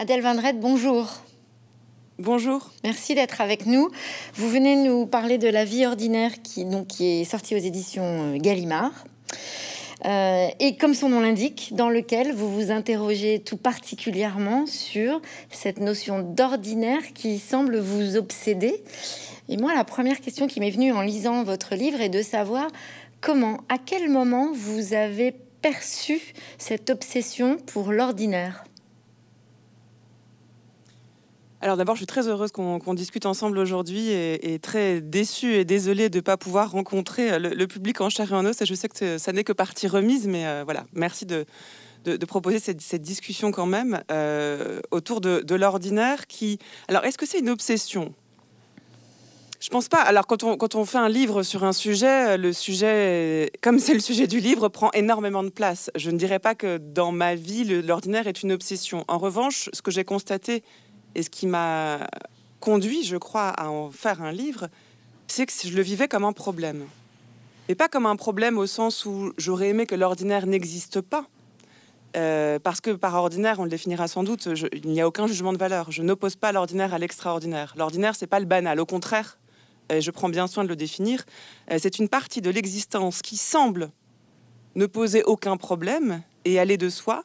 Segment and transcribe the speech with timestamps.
[0.00, 1.12] Adèle Vendrette, bonjour.
[2.20, 2.70] Bonjour.
[2.84, 3.90] Merci d'être avec nous.
[4.34, 8.04] Vous venez nous parler de La vie ordinaire qui, donc, qui est sortie aux éditions
[8.04, 8.92] euh, Gallimard.
[10.04, 15.80] Euh, et comme son nom l'indique, dans lequel vous vous interrogez tout particulièrement sur cette
[15.80, 18.84] notion d'ordinaire qui semble vous obséder.
[19.48, 22.68] Et moi, la première question qui m'est venue en lisant votre livre est de savoir
[23.20, 26.20] comment, à quel moment vous avez perçu
[26.56, 28.64] cette obsession pour l'ordinaire
[31.60, 36.08] alors d'abord, je suis très heureuse qu'on discute ensemble aujourd'hui et, très déçue et désolée
[36.08, 38.62] de ne pas pouvoir rencontrer le, public en chair et en os.
[38.62, 41.46] Et je sais que ça n'est que partie remise, mais euh, voilà, merci de,
[42.28, 46.58] proposer cette, discussion quand même euh, autour de, de l'ordinaire qui...
[46.86, 48.14] Alors, est-ce que c'est une obsession?
[49.60, 50.00] Je pense pas.
[50.00, 53.94] Alors, quand on, quand on fait un livre sur un sujet, le sujet, comme c'est
[53.94, 55.90] le sujet du livre, prend énormément de place.
[55.96, 59.04] Je ne dirais pas que dans ma vie, l'ordinaire est une obsession.
[59.08, 60.62] En revanche, ce que j'ai constaté
[61.14, 62.06] et ce qui m'a
[62.60, 64.68] conduit, je crois, à en faire un livre,
[65.26, 66.84] c'est que je le vivais comme un problème.
[67.68, 71.26] Et pas comme un problème au sens où j'aurais aimé que l'ordinaire n'existe pas.
[72.16, 75.52] Euh, parce que par ordinaire, on le définira sans doute, il n'y a aucun jugement
[75.52, 75.90] de valeur.
[75.90, 77.74] Je n'oppose pas l'ordinaire à l'extraordinaire.
[77.76, 78.80] L'ordinaire, c'est pas le banal.
[78.80, 79.38] Au contraire,
[79.90, 81.24] je prends bien soin de le définir,
[81.70, 83.90] euh, c'est une partie de l'existence qui semble
[84.74, 87.24] ne poser aucun problème et aller de soi,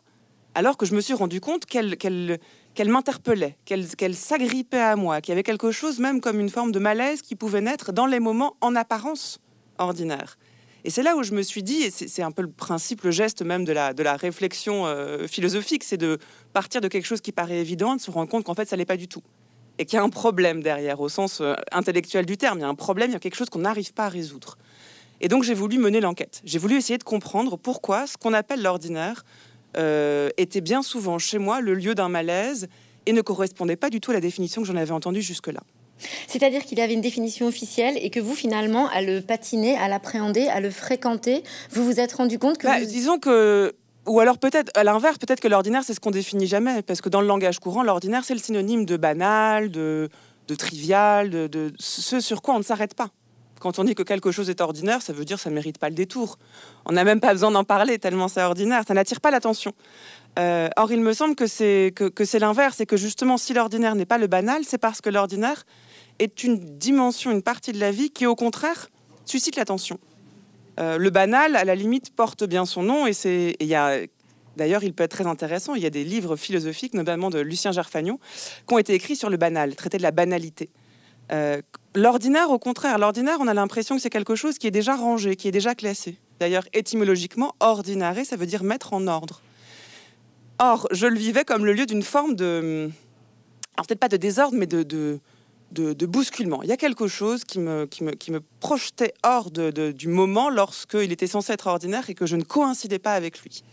[0.55, 2.39] alors que je me suis rendu compte qu'elle
[2.79, 6.79] m'interpellait, qu'elle s'agrippait à moi, qu'il y avait quelque chose même comme une forme de
[6.79, 9.39] malaise qui pouvait naître dans les moments en apparence
[9.77, 10.37] ordinaires.
[10.85, 13.11] Et c'est là où je me suis dit, et c'est un peu le principe, le
[13.11, 16.17] geste même de la, de la réflexion euh, philosophique, c'est de
[16.51, 18.85] partir de quelque chose qui paraît évident, de se rendre compte qu'en fait, ça n'est
[18.85, 19.23] pas du tout.
[19.77, 22.59] Et qu'il y a un problème derrière, au sens euh, intellectuel du terme.
[22.59, 24.57] Il y a un problème, il y a quelque chose qu'on n'arrive pas à résoudre.
[25.21, 26.41] Et donc, j'ai voulu mener l'enquête.
[26.43, 29.23] J'ai voulu essayer de comprendre pourquoi ce qu'on appelle l'ordinaire
[29.77, 32.67] euh, était bien souvent chez moi le lieu d'un malaise
[33.05, 35.61] et ne correspondait pas du tout à la définition que j'en avais entendue jusque-là.
[36.27, 40.47] C'est-à-dire qu'il avait une définition officielle et que vous, finalement, à le patiner, à l'appréhender,
[40.47, 42.67] à le fréquenter, vous vous êtes rendu compte que...
[42.67, 43.73] Bah, disons que...
[44.05, 46.81] Ou alors peut-être, à l'inverse, peut-être que l'ordinaire, c'est ce qu'on définit jamais.
[46.81, 50.09] Parce que dans le langage courant, l'ordinaire, c'est le synonyme de banal, de,
[50.49, 53.11] de trivial, de, de ce sur quoi on ne s'arrête pas.
[53.63, 55.77] Quand on dit que quelque chose est ordinaire, ça veut dire que ça ne mérite
[55.77, 56.37] pas le détour.
[56.83, 58.83] On n'a même pas besoin d'en parler tellement c'est ordinaire.
[58.85, 59.71] Ça n'attire pas l'attention.
[60.37, 63.95] Euh, or, il me semble que c'est que, c'est l'inverse, et que justement, si l'ordinaire
[63.95, 65.63] n'est pas le banal, c'est parce que l'ordinaire
[66.19, 68.89] est une dimension, une partie de la vie qui, au contraire,
[69.23, 69.97] suscite l'attention.
[70.81, 73.97] Euh, le banal, à la limite, porte bien son nom, et c'est il y a
[74.57, 75.73] D'ailleurs, il peut être très intéressant.
[75.73, 78.19] Il y a des livres philosophiques, notamment de Lucien Gerfagnon,
[78.67, 80.69] qui ont été écrits sur le banal, traité de la banalité.
[81.31, 81.61] Euh,
[81.95, 85.35] l'ordinaire, au contraire, l'ordinaire, on a l'impression que c'est quelque chose qui est déjà rangé,
[85.35, 86.17] qui est déjà classé.
[86.39, 89.41] D'ailleurs, étymologiquement, ordinare, ça veut dire mettre en ordre.
[90.59, 92.89] Or, je le vivais comme le lieu d'une forme de,
[93.75, 96.61] alors peut-être pas de désordre, mais de, de, bousculement.
[96.61, 101.27] Il y a quelque chose qui me, qui me, projetait hors du moment lorsqu'il était
[101.27, 103.63] censé être ordinaire et que je ne coïncidais pas avec lui.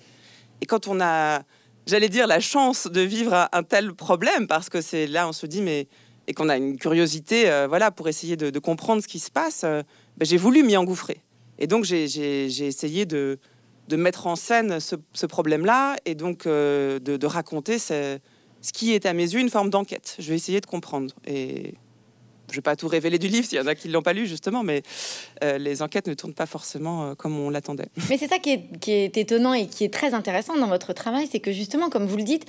[0.62, 1.42] Et quand on a,
[1.86, 5.46] j'allais dire, la chance de vivre un tel problème, parce que c'est là, on se
[5.46, 5.88] dit, mais
[6.30, 9.62] et qu'on a une curiosité euh, voilà, pour essayer de, comprendre ce qui se passe,
[9.64, 9.82] euh,
[10.16, 11.22] ben, j'ai voulu m'y engouffrer.
[11.58, 12.04] Et donc, j'ai
[12.46, 13.38] essayé de,
[13.90, 18.20] mettre en scène ce, problème-là et donc euh, de, raconter ce,
[18.72, 20.14] qui est à mes yeux une forme d'enquête.
[20.20, 21.12] Je vais essayer de comprendre.
[21.26, 21.74] Et
[22.48, 24.02] je ne vais pas tout révéler du livre s'il y en a qui ne l'ont
[24.02, 24.82] pas lu, justement, mais
[25.42, 27.88] les enquêtes ne tournent pas forcément comme on l'attendait.
[28.08, 31.40] Mais c'est ça qui est, étonnant et qui est très intéressant dans votre travail, c'est
[31.40, 32.46] que justement, comme vous le dites,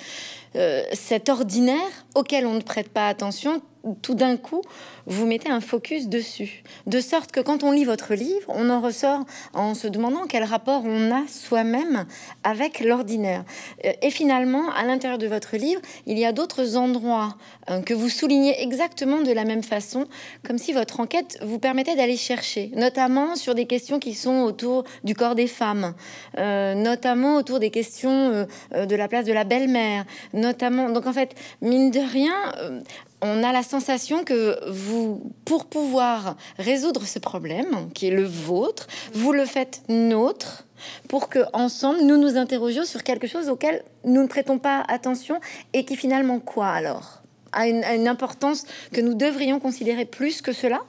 [0.93, 3.63] cet ordinaire auquel on ne prête pas attention
[4.01, 4.61] tout d'un coup,
[5.05, 6.63] vous mettez un focus dessus.
[6.85, 10.43] De sorte que quand on lit votre livre, on en ressort en se demandant quel
[10.43, 12.05] rapport on a soi-même
[12.43, 13.43] avec l'ordinaire.
[13.85, 17.35] Euh, et finalement, à l'intérieur de votre livre, il y a d'autres endroits
[17.69, 20.05] euh, que vous soulignez exactement de la même façon,
[20.45, 24.83] comme si votre enquête vous permettait d'aller chercher, notamment sur des questions qui sont autour
[25.03, 25.93] du corps des femmes,
[26.37, 30.89] euh, notamment autour des questions de la place de la belle-mère, notamment.
[30.89, 32.33] Donc en fait, mine de rien,
[33.21, 38.87] on a la sensation que vous, pour pouvoir résoudre ce problème, qui est le vôtre,
[39.13, 40.65] vous le faites nôtre
[41.07, 45.39] pour que ensemble nous nous interrogions sur quelque chose auquel nous ne prêtons pas attention
[45.73, 47.21] et qui finalement quoi alors?
[47.53, 50.79] A une, importance que nous devrions considérer plus que cela?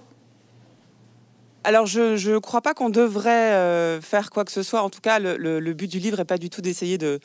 [1.64, 4.82] Alors, je ne crois pas qu'on devrait euh, faire quoi que ce soit.
[4.82, 7.19] En tout cas, le, but du livre n'est pas du tout d'essayer de,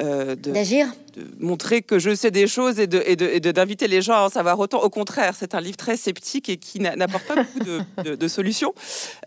[0.00, 4.28] euh, d'agir, de, montrer que je sais des choses et d'inviter les gens à en
[4.28, 4.82] savoir autant.
[4.82, 7.60] Au contraire, c'est un livre très sceptique et qui n'apporte pas beaucoup
[8.04, 8.74] de, solutions.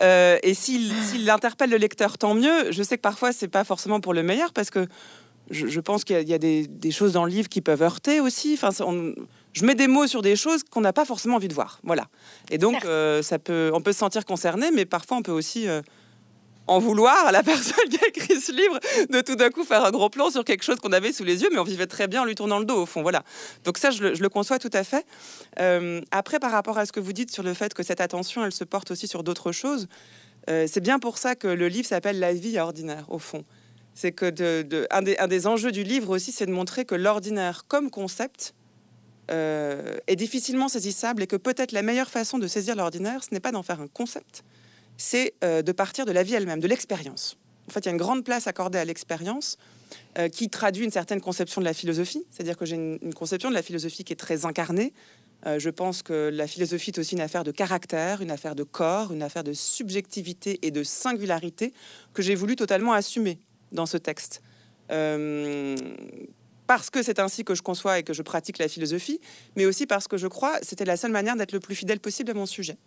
[0.03, 2.71] Euh, et s'il interpelle le lecteur, tant mieux.
[2.71, 4.87] Je sais que parfois, c'est pas forcément pour le meilleur parce que
[5.49, 8.53] je, pense qu'il y a, des, choses dans le livre qui peuvent heurter aussi.
[8.53, 8.69] Enfin,
[9.53, 11.79] je mets des mots sur des choses qu'on n'a pas forcément envie de voir.
[11.83, 12.07] Voilà.
[12.51, 15.67] Et donc, euh, ça peut, on peut se sentir concerné, mais parfois on peut aussi
[15.67, 15.81] euh,
[16.69, 18.79] en vouloir à la personne qui a écrit ce livre
[19.09, 21.41] de tout d'un coup faire un gros plan sur quelque chose qu'on avait sous les
[21.41, 23.01] yeux, mais on vivait très bien en lui tournant le dos au fond.
[23.01, 23.23] Voilà.
[23.63, 25.05] Donc ça, je le, conçois tout à fait.
[25.59, 28.45] Euh, après, par rapport à ce que vous dites sur le fait que cette attention,
[28.45, 29.87] elle se porte aussi sur d'autres choses,
[30.47, 33.45] c'est bien pour ça que le livre s'appelle La vie ordinaire, au fond
[33.99, 37.91] c'est que de, un, des, enjeux du livre aussi, c'est de montrer que l'ordinaire comme
[37.91, 38.53] concept
[39.29, 43.41] euh, est difficilement saisissable et que peut-être la meilleure façon de saisir l'ordinaire, ce n'est
[43.41, 44.45] pas d'en faire un concept,
[44.99, 47.37] c'est euh, de partir de la vie elle-même, de l'expérience.
[47.67, 49.57] En fait, il y a une grande place accordée à l'expérience
[50.17, 53.55] euh, qui traduit une certaine conception de la philosophie, c'est-à-dire que j'ai une, conception de
[53.55, 54.93] la philosophie qui est très incarnée.
[55.45, 59.13] je pense que la philosophie est aussi une affaire de caractère, une affaire de corps,
[59.13, 61.73] une affaire de subjectivité et de singularité
[62.13, 63.39] que j'ai voulu totalement assumer
[63.71, 64.41] dans ce texte.
[64.91, 65.75] Euh,
[66.67, 69.19] parce que c'est ainsi que je conçois et que je pratique la philosophie,
[69.55, 72.31] mais aussi parce que je crois c'était la seule manière d'être le plus fidèle possible
[72.31, 72.77] à mon sujet.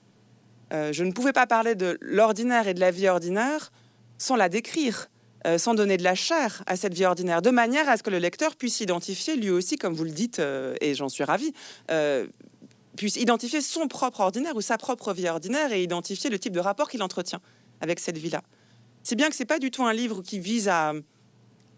[0.73, 3.73] Euh, je ne pouvais pas parler de l'ordinaire et de la vie ordinaire
[4.19, 5.09] sans la décrire,
[5.47, 8.11] euh, sans donner de la chair à cette vie ordinaire, de manière à ce que
[8.11, 10.41] le lecteur puisse identifier lui aussi, comme vous le dites,
[10.81, 11.53] et j'en suis ravie,
[12.97, 16.61] puisse identifier son propre ordinaire ou sa propre vie ordinaire et identifier le type de
[16.61, 17.41] rapport qu'il entretient
[17.81, 18.43] avec cette vie-là.
[19.03, 20.93] C'est bien que c'est pas du tout un livre qui vise à,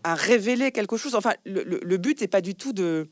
[0.05, 1.14] révéler quelque chose.
[1.14, 3.08] Enfin, le, but n'est pas du tout de,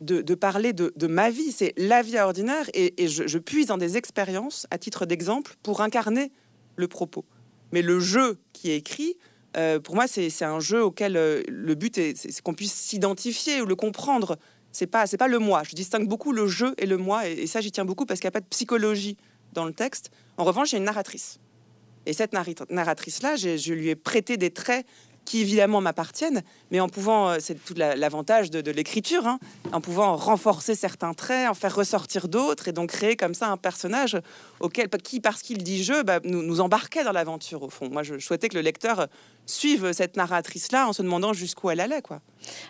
[0.00, 4.66] de, parler de, ma vie, c'est la vie ordinaire et, je, puise dans des expériences,
[4.70, 6.30] à titre d'exemple, pour incarner
[6.76, 7.24] le propos.
[7.72, 9.16] Mais le jeu qui est écrit,
[9.56, 13.66] euh, pour moi, c'est un jeu auquel euh, le but est, qu'on puisse s'identifier ou
[13.66, 14.38] le comprendre.
[14.72, 15.62] C'est pas, c'est pas le moi.
[15.64, 18.26] Je distingue beaucoup le jeu et le moi, et, ça, j'y tiens beaucoup parce qu'il
[18.26, 19.16] n'y a pas de psychologie
[19.52, 20.10] dans le texte.
[20.36, 21.40] En revanche, a une narratrice.
[22.06, 24.86] Et cette narratrice-là, je lui ai prêté des traits
[25.28, 29.38] qui évidemment m'appartiennent, mais en pouvant, euh, c'est tout l'avantage de, l'écriture, hein,
[29.72, 33.58] en pouvant renforcer certains traits, en faire ressortir d'autres, et donc créer comme ça un
[33.58, 34.16] personnage
[34.60, 37.90] auquel, qui, parce qu'il dit je, bah, nous, nous embarquait dans l'aventure au fond.
[37.90, 39.06] Moi, je, souhaitais que le lecteur
[39.48, 42.20] suive cette narratrice-là en se demandant jusqu'où elle allait, quoi.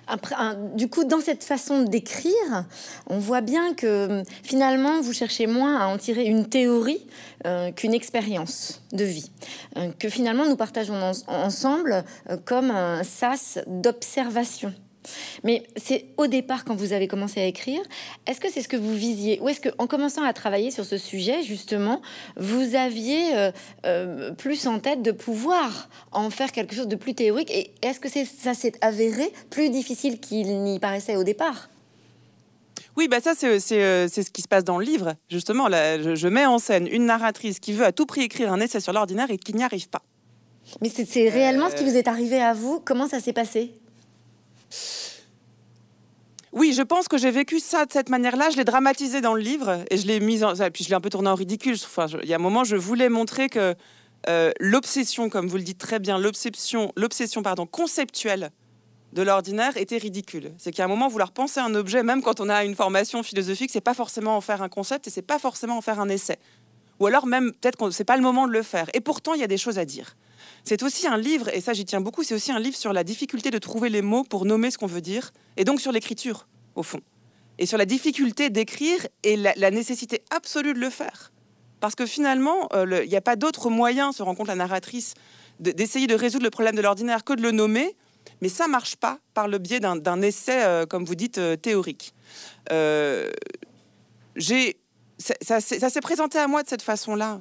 [0.06, 0.34] Après,
[0.74, 2.64] du coup, dans cette façon d'écrire,
[3.06, 7.06] on voit bien que finalement, vous cherchez moins à en tirer une théorie
[7.46, 9.30] euh, qu'une expérience de vie,
[9.76, 12.04] euh, que finalement nous partageons ensemble
[12.44, 14.72] comme un sas d'observation.
[15.44, 17.80] Mais c'est au départ, quand vous avez commencé à écrire,
[18.26, 20.98] est-ce que c'est ce que vous visiez Ou est-ce qu'en commençant à travailler sur ce
[20.98, 22.02] sujet, justement,
[22.36, 23.50] vous aviez euh,
[23.86, 28.00] euh, plus en tête de pouvoir en faire quelque chose de plus théorique Et est-ce
[28.00, 31.68] que ça s'est avéré plus difficile qu'il n'y paraissait au départ?
[32.96, 35.14] Oui, bah ça, euh, c'est ce qui se passe dans le livre.
[35.30, 38.58] Justement, là, je mets en scène une narratrice qui veut à tout prix écrire un
[38.58, 40.02] essai sur l'ordinaire et qui n'y arrive pas.
[40.82, 42.80] Mais c'est réellement ce qui vous est arrivé à vous?
[42.84, 43.72] Comment ça s'est passé?
[46.58, 48.50] Oui, je pense que j'ai vécu ça de cette manière-là.
[48.50, 50.54] Je l'ai dramatisé dans le livre et je l'ai mis en...
[50.70, 51.76] puis je l'ai un peu tourné en ridicule.
[52.22, 53.74] Il y a un moment, je voulais montrer que
[54.28, 56.92] euh, l'obsession, comme vous le dites très bien, l'obsession,
[57.44, 58.50] pardon, conceptuelle
[59.12, 60.52] de l'ordinaire était ridicule.
[60.58, 63.70] C'est qu'à un moment, vouloir penser un objet, même quand on a une formation philosophique,
[63.72, 66.38] c'est pas forcément en faire un concept et c'est pas forcément en faire un essai.
[66.98, 68.90] Ou alors même peut-être que c'est pas le moment de le faire.
[68.94, 70.16] Et pourtant, il y a des choses à dire.
[70.64, 73.04] C'est aussi un livre, et ça j'y tiens beaucoup, c'est aussi un livre sur la
[73.04, 76.46] difficulté de trouver les mots pour nommer ce qu'on veut dire, et donc sur l'écriture,
[76.74, 77.00] au fond.
[77.58, 81.32] Et sur la difficulté d'écrire et la, nécessité absolue de le faire.
[81.80, 85.14] Parce que finalement, euh, il n'y a pas d'autre moyen, se rend compte la narratrice,
[85.58, 87.96] d'essayer de, résoudre le problème de l'ordinaire que de le nommer,
[88.42, 92.14] mais ça marche pas par le biais d'un essai, euh, comme vous dites, euh, théorique.
[95.18, 97.40] ça s'est présenté à moi de cette façon-là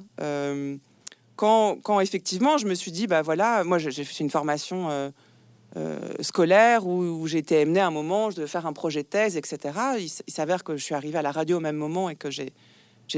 [1.38, 5.10] quand, effectivement je me suis dit, bah voilà, moi j'ai fait une formation euh,
[5.76, 9.36] euh, scolaire où, j'ai été amenée à un moment de faire un projet de thèse,
[9.36, 9.78] etc.
[9.98, 12.52] Il, s'avère que je suis arrivée à la radio au même moment et que j'ai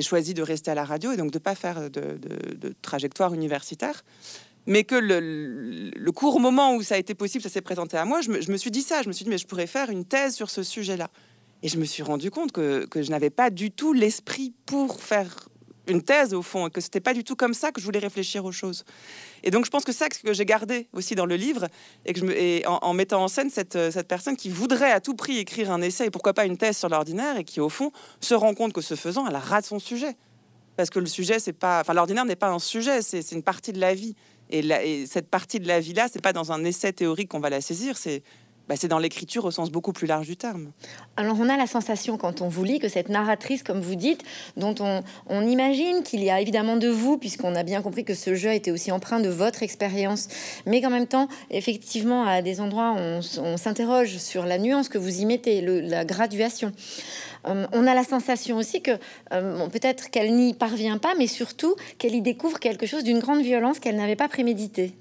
[0.03, 4.05] choisi de rester à la radio et donc de ne pas faire de, trajectoire universitaire.
[4.67, 8.21] Mais que le, court moment où ça a été possible, ça s'est présenté à moi,
[8.21, 9.03] je me, je suis dit ça.
[9.03, 11.09] Je me suis dit, mais je pourrais faire une thèse sur ce sujet-là.
[11.63, 15.50] Et je me suis rendu compte que je n'avais pas du tout l'esprit pour faire
[15.91, 17.99] une thèse au fond, et que c'était pas du tout comme ça que je voulais
[17.99, 18.85] réfléchir aux choses.
[19.43, 21.69] Et donc je pense que ça que j'ai gardé aussi dans le livre,
[22.07, 25.01] et que je me, en, mettant en scène cette, euh, cette personne qui voudrait à
[25.01, 27.69] tout prix écrire un essai, et pourquoi pas une thèse sur l'ordinaire, et qui au
[27.69, 30.17] fond se rend compte que ce faisant, elle rate son sujet.
[30.77, 33.73] Parce que le sujet, c'est pas, enfin l'ordinaire n'est pas un sujet, c'est une partie
[33.73, 34.15] de la vie.
[34.49, 37.41] Et, et cette partie de la vie là, c'est pas dans un essai théorique qu'on
[37.41, 38.23] va la saisir, c'est
[38.71, 40.71] bah, c'est dans l'écriture au sens beaucoup plus large du terme.
[41.17, 44.23] Alors on a la sensation quand on vous lit que cette narratrice, comme vous dites,
[44.57, 44.77] dont
[45.29, 48.53] on, imagine qu'il y a évidemment de vous, puisqu'on a bien compris que ce jeu
[48.53, 50.29] était aussi empreint de votre expérience,
[50.67, 54.99] mais qu'en même temps, effectivement, à des endroits, on, on s'interroge sur la nuance que
[54.99, 56.73] vous y mettez, la graduation.
[57.49, 58.93] Euh, on a la sensation aussi que
[59.33, 63.43] euh, peut-être qu'elle n'y parvient pas, mais surtout qu'elle y découvre quelque chose d'une grande
[63.43, 64.95] violence qu'elle n'avait pas prémédité.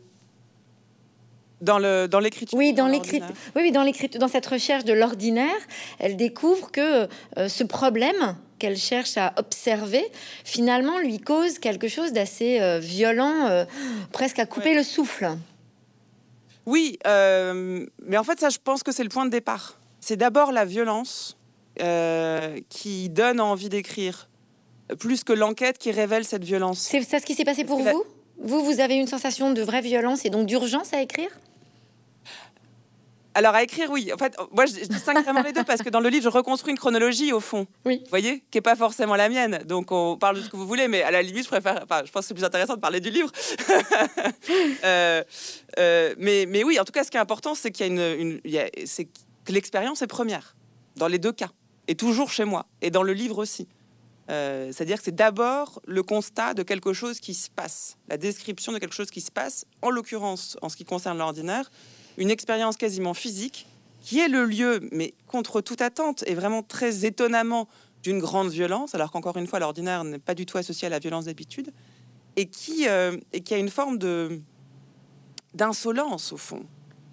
[1.62, 2.58] Dans le dans l'écriture.
[2.58, 3.28] Oui, dans l'écriture.
[3.56, 5.60] Oui, dans l'écriture, dans cette recherche de l'ordinaire,
[6.00, 10.06] elle découvre que euh, ce problème qu'elle cherche à observer,
[10.46, 13.66] finalement, lui cause quelque chose d'assez euh, violent, euh,
[14.14, 15.32] presque à couper le souffle.
[16.66, 19.80] Oui, mais en fait, ça, je pense que c'est le point de départ.
[20.00, 21.38] C'est d'abord la violence
[22.70, 24.30] qui donne envie d'écrire,
[25.00, 26.80] plus que l'enquête qui révèle cette violence.
[26.80, 28.04] C'est ça ce qui s'est passé pour vous?
[28.42, 31.30] Vous, vous avez une sensation de vraie violence et donc d'urgence à écrire?
[33.40, 34.12] Alors à écrire, oui.
[34.14, 36.72] En fait, moi je, distingue vraiment les deux parce que dans le livre, je reconstruis
[36.72, 37.68] une chronologie au fond.
[37.86, 38.00] Oui.
[38.04, 39.60] Vous voyez, qui est pas forcément la mienne.
[39.66, 41.80] Donc on parle de ce que vous voulez, mais à la limite, je préfère.
[41.84, 43.32] Enfin, je pense que c'est plus intéressant de parler du livre.
[44.84, 45.24] Euh,
[45.78, 48.16] euh, mais, mais oui, en tout cas, ce qui est important, c'est qu'il y a
[48.16, 48.40] une,
[48.86, 50.56] c'est que l'expérience est première
[50.96, 51.50] dans les deux cas,
[51.88, 53.68] et toujours chez moi, et dans le livre aussi.
[54.30, 58.72] Euh, c'est-à-dire que c'est d'abord le constat de quelque chose qui se passe, la description
[58.72, 61.70] de quelque chose qui se passe, en l'occurrence en ce qui concerne l'ordinaire,
[62.20, 63.66] une expérience quasiment physique,
[64.02, 67.68] qui est le lieu, mais contre toute attente, et vraiment très étonnamment
[68.04, 71.00] d'une grande violence, alors qu'encore une fois, l'ordinaire n'est pas du tout associé à la
[71.00, 71.72] violence d'habitude,
[72.36, 74.42] et qui, euh, a une forme de
[75.56, 76.64] d'insolence au fond,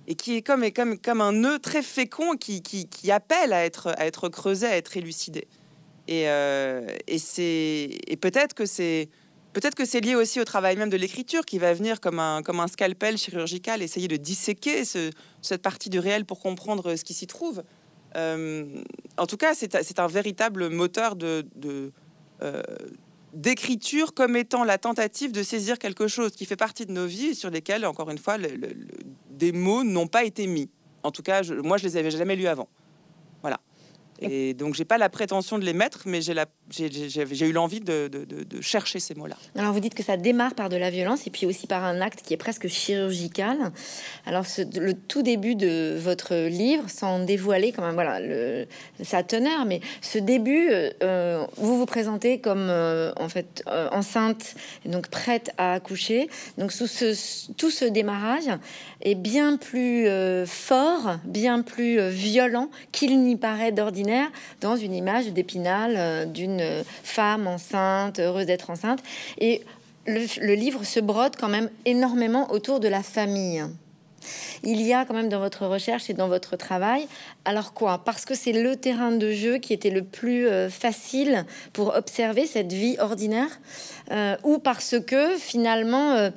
[0.07, 4.67] et qui est comme, un nœud très fécond qui, appelle à être, à être creusé,
[4.67, 5.49] à être élucidé.
[6.07, 9.09] Et, euh, et peut-être que c'est
[9.57, 12.43] Peut-être que c'est lié aussi au travail même de l'écriture qui va venir comme un,
[12.43, 17.15] comme un scalpel chirurgical, essayer de disséquer cette partie du réel pour comprendre ce qui
[17.15, 17.63] s'y trouve.
[18.17, 18.67] Euh,
[19.17, 22.63] en tout cas, c'est un véritable moteur euh,
[23.33, 27.29] d'écriture comme étant la tentative de saisir quelque chose qui fait partie de nos vies
[27.29, 28.37] et sur lesquelles, encore une fois,
[29.31, 30.69] des mots n'ont pas été mis.
[31.03, 32.69] En tout cas, moi, je les avais jamais lus avant.
[34.21, 38.11] Et donc, j'ai pas la prétention de les mettre, mais j'ai eu l'envie de,
[38.61, 39.37] chercher ces mots-là.
[39.57, 42.01] Alors, vous dites que ça démarre par de la violence et puis aussi par un
[42.01, 43.73] acte qui est presque chirurgical.
[44.25, 44.45] Alors,
[44.75, 48.67] le tout début de votre livre, sans dévoiler quand même voilà le,
[49.03, 50.69] sa teneur, mais ce début,
[51.03, 54.55] euh, vous vous présentez comme euh, en fait euh, enceinte
[54.85, 56.29] donc prête à accoucher.
[56.59, 58.49] Donc, sous ce, tout ce démarrage
[59.03, 60.07] est bien plus
[60.47, 64.06] fort, bien plus violent qu'il n'y paraît d'ordinaire
[64.61, 66.63] dans une image d'épinal euh, d'une
[67.03, 69.03] femme enceinte, heureuse d'être enceinte.
[69.39, 69.63] Et
[70.07, 73.65] le, livre se brode quand même énormément autour de la famille.
[74.63, 77.07] Il y a quand même dans votre recherche et dans votre travail,
[77.45, 78.03] alors quoi?
[78.05, 82.47] Parce que c'est le terrain de jeu qui était le plus euh, facile pour observer
[82.47, 83.49] cette vie ordinaire
[84.11, 86.31] euh, ou parce que finalement, euh,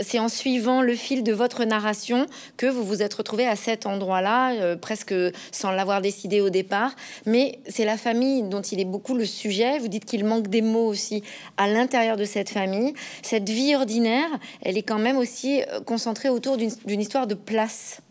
[0.00, 3.86] c'est en suivant le fil de votre narration que vous vous êtes retrouvé à cet
[3.86, 5.14] endroit-là, presque
[5.52, 6.92] sans l'avoir décidé au départ.
[7.26, 9.78] Mais c'est la famille dont il est beaucoup le sujet.
[9.78, 11.22] Vous dites qu'il manque des mots aussi
[11.56, 12.94] à l'intérieur de cette famille.
[13.22, 14.28] Cette vie ordinaire,
[14.62, 18.02] elle est quand même aussi concentrée autour d'une histoire de place.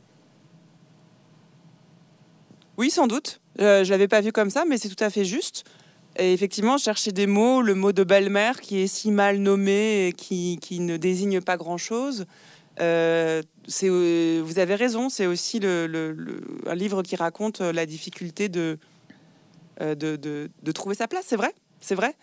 [2.77, 3.39] Oui, sans doute.
[3.59, 5.65] je l'avais pas vu comme ça, mais c'est tout à fait juste.
[6.17, 10.13] Et effectivement, chercher des mots, le mot de belle-mère qui est si mal nommé et
[10.13, 12.25] qui, qui ne désigne pas grand-chose.
[12.79, 13.43] Euh,
[13.83, 18.79] euh, vous avez raison, c'est aussi le, un livre qui raconte la difficulté de,
[19.81, 22.15] euh, de, de, trouver sa place, c'est vrai, c'est vrai.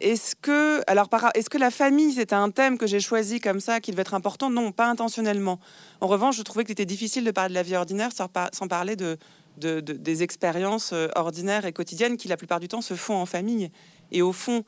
[0.00, 3.80] Est-ce que, alors, est-ce que la famille, c'était un thème que j'ai choisi comme ça,
[3.80, 4.48] qui devait être important?
[4.48, 5.60] Non, pas intentionnellement.
[6.00, 8.28] En revanche, je trouvais qu'il était difficile de parler de la vie ordinaire sans,
[8.68, 9.18] parler de,
[9.58, 13.70] des expériences euh, ordinaires et quotidiennes qui, la plupart du temps, se font en famille.
[14.10, 14.64] Et au fond,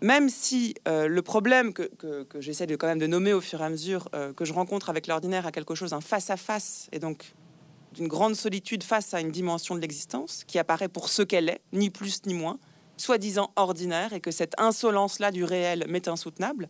[0.00, 1.88] même si euh, le problème que,
[2.40, 4.90] j'essaie de quand même de nommer au fur et à mesure euh, que je rencontre
[4.90, 7.34] avec l'ordinaire a quelque chose un face à face et donc
[7.94, 11.60] d'une grande solitude face à une dimension de l'existence qui apparaît pour ce qu'elle est,
[11.72, 12.58] ni plus ni moins,
[13.02, 16.68] soi-disant ordinaire, et que cette insolence-là du réel m'est insoutenable.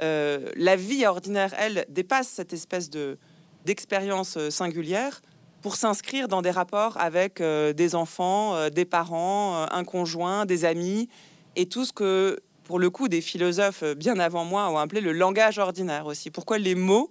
[0.00, 3.18] la vie ordinaire, elle, dépasse cette espèce de
[3.64, 5.22] d'expérience singulière
[5.62, 10.44] pour s'inscrire dans des rapports avec euh, des enfants, euh, des parents, euh, un conjoint,
[10.44, 11.08] des amis,
[11.54, 15.12] et tout ce que, pour le coup, des philosophes bien avant moi ont appelé le
[15.12, 16.30] langage ordinaire aussi.
[16.30, 17.10] Pourquoi les mots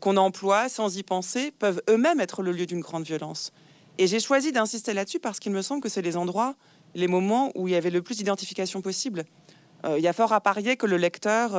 [0.00, 3.52] qu'on emploie sans y penser peuvent eux-mêmes être le lieu d'une grande violence?
[3.98, 6.54] Et j'ai choisi d'insister là-dessus parce qu'il me semble que c'est les endroits,
[6.94, 9.24] les moments où il y avait le plus d'identification possible.
[9.86, 11.54] il y a fort à parier que le lecteur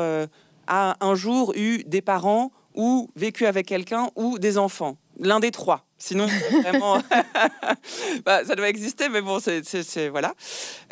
[0.67, 4.97] a un jour eu des parents ou vécu avec quelqu'un, ou des enfants.
[5.19, 5.85] L'un des trois.
[5.97, 6.27] Sinon,
[6.61, 6.97] vraiment,
[8.25, 10.33] bah, ça doit exister, mais bon, c'est voilà.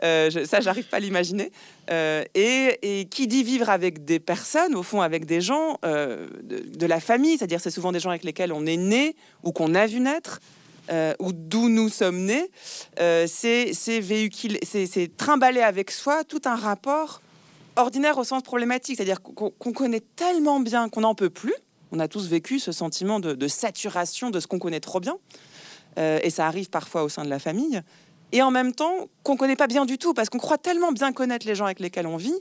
[0.03, 1.51] Euh, je, ça, j'arrive pas à l'imaginer.
[1.91, 6.85] Euh, et, qui dit vivre avec des personnes, au fond, avec des gens euh, de,
[6.85, 9.85] la famille, c'est-à-dire c'est souvent des gens avec lesquels on est né ou qu'on a
[9.85, 10.39] vu naître.
[11.19, 12.49] Ou d'où nous sommes nés,
[12.97, 17.21] c'est véhiculer, c'est trimballer avec soi tout un rapport
[17.75, 21.55] ordinaire au sens problématique, c'est-à-dire qu'on connaît tellement bien qu'on n'en peut plus,
[21.93, 25.17] on a tous vécu ce sentiment de, saturation de ce qu'on connaît trop bien.
[25.99, 27.81] Euh, et ça arrive parfois au sein de la famille.
[28.31, 31.13] Et en même temps, qu'on connaît pas bien du tout, parce qu'on croit tellement bien
[31.13, 32.33] connaître les gens avec lesquels on vit,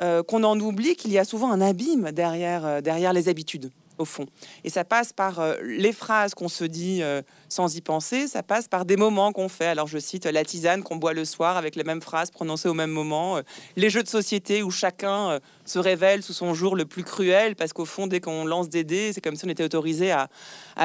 [0.00, 3.72] euh, qu'on en oublie qu'il y a souvent un abîme derrière, euh, derrière les habitudes
[4.04, 4.26] fond.
[4.64, 8.42] Et ça passe par euh, les phrases qu'on se dit euh, sans y penser, ça
[8.42, 9.66] passe par des moments qu'on fait.
[9.66, 12.74] Alors je cite la tisane qu'on boit le soir avec les mêmes phrases prononcées au
[12.74, 13.42] même moment, euh,
[13.76, 17.72] les jeux de société où chacun se révèle sous son jour le plus cruel, parce
[17.72, 20.28] qu'au fond, dès qu'on lance des dés, c'est comme si on était autorisé à,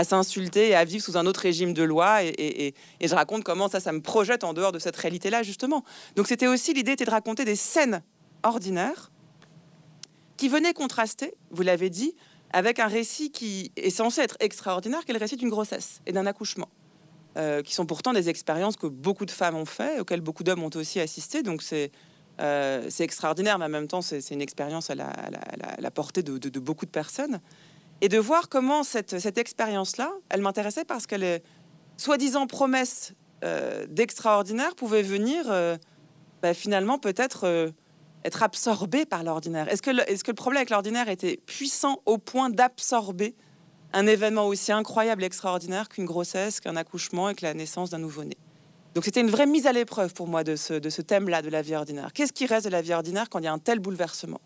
[0.03, 2.23] s'insulter et à vivre sous un autre régime de loi.
[2.23, 5.83] Et, je raconte comment ça, ça me projette en dehors de cette réalité-là, justement.
[6.15, 8.03] Donc c'était aussi l'idée de raconter des scènes
[8.43, 9.11] ordinaires
[10.37, 12.15] qui venaient contraster, vous l'avez dit,
[12.51, 16.11] avec un récit qui est censé être extraordinaire, qui est le récit d'une grossesse et
[16.11, 16.69] d'un accouchement,
[17.37, 20.63] euh, qui sont pourtant des expériences que beaucoup de femmes ont fait, auxquelles beaucoup d'hommes
[20.63, 21.43] ont aussi assisté.
[21.43, 21.91] Donc c'est
[22.39, 26.91] euh, extraordinaire, mais en même temps c'est une expérience à la, portée de, beaucoup de
[26.91, 27.41] personnes.
[27.99, 31.43] Et de voir comment cette, expérience-là, elle m'intéressait parce qu'elle est
[31.97, 33.13] soi-disant promesse
[33.43, 35.45] euh, d'extraordinaire pouvait venir
[36.41, 37.73] bah, finalement peut-être
[38.27, 43.35] être absorbé par l'ordinaire Est-ce que, le, problème avec l'ordinaire était puissant au point d'absorber
[43.93, 47.99] un événement aussi incroyable et extraordinaire qu'une grossesse, qu'un accouchement et que la naissance d'un
[47.99, 48.37] nouveau-né?
[48.93, 51.75] Donc c'était une vraie mise à l'épreuve pour moi de ce thème-là de la vie
[51.75, 52.11] ordinaire.
[52.13, 54.41] Qu'est-ce qui reste de la vie ordinaire quand il y a un tel bouleversement?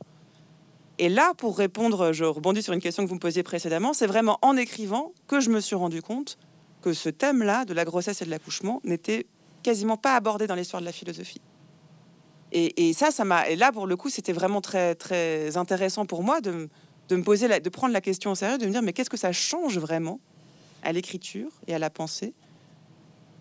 [1.00, 4.05] Et là, pour répondre, je rebondis sur une question que vous me posiez précédemment, c'est
[4.05, 6.38] vraiment en écrivant que je me suis rendu compte
[6.83, 9.25] que ce thème-là de la grossesse et de l'accouchement n'était
[9.63, 11.41] quasiment pas abordé dans l'histoire de la philosophie.
[12.53, 13.48] Et, ça, ça m'a.
[13.50, 16.67] Et là, pour le coup, c'était vraiment très, très intéressant pour moi de,
[17.08, 19.17] de me poser, de prendre la question au sérieux, de me dire mais qu'est-ce que
[19.17, 20.20] ça change vraiment
[20.84, 22.34] à l'écriture et à la pensée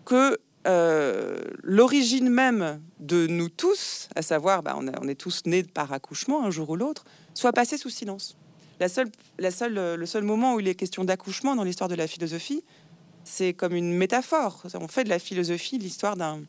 [0.05, 0.37] que
[0.67, 6.45] euh, l'origine même de nous tous, à savoir, bah, on, est tous nés par accouchement
[6.45, 8.37] un jour ou l'autre, soit passé sous silence.
[8.79, 9.09] La seule,
[9.39, 12.63] la seule, le seul moment où il est question d'accouchement dans l'histoire de la philosophie,
[13.23, 14.63] c'est comme une métaphore.
[14.73, 16.41] On fait de la philosophie l'histoire d'un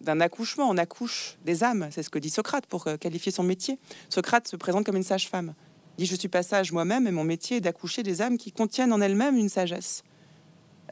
[0.00, 0.68] d'un accouchement.
[0.68, 3.78] On accouche des âmes, c'est ce que dit Socrate pour euh, qualifier son métier.
[4.08, 5.54] Socrate se présente comme une sage-femme.
[5.98, 8.52] Il dit Je suis pas sage moi-même et mon métier est d'accoucher des âmes qui
[8.52, 10.02] contiennent en elles-mêmes une sagesse.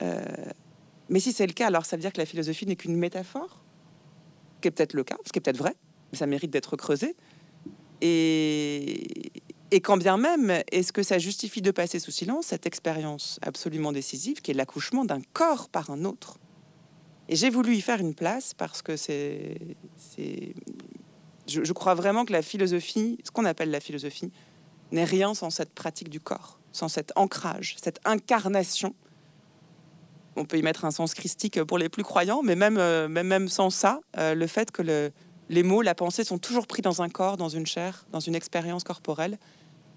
[0.02, 0.22] Euh,
[1.08, 3.62] mais si c'est le cas, alors ça veut dire que la philosophie n'est qu'une métaphore,
[4.60, 5.74] qui est peut-être le cas, ce qui est peut-être vrai,
[6.12, 7.14] mais ça mérite d'être creusé.
[9.74, 13.92] Et quand bien même, est-ce que ça justifie de passer sous silence cette expérience absolument
[13.92, 16.38] décisive qui est l'accouchement d'un corps par un autre?
[17.28, 19.56] Et j'ai voulu y faire une place parce que c'est.
[21.46, 24.32] Je, crois vraiment que la philosophie, ce qu'on appelle la philosophie,
[24.92, 28.94] n'est rien sans cette pratique du corps, sans cet ancrage, cette incarnation.
[30.36, 33.26] On peut y mettre un sens christique pour les plus croyants, mais même, euh, même,
[33.26, 35.12] même sans ça, euh, le fait que le,
[35.48, 38.34] les mots, la pensée sont toujours pris dans un corps, dans une chair, dans une
[38.34, 39.38] expérience corporelle,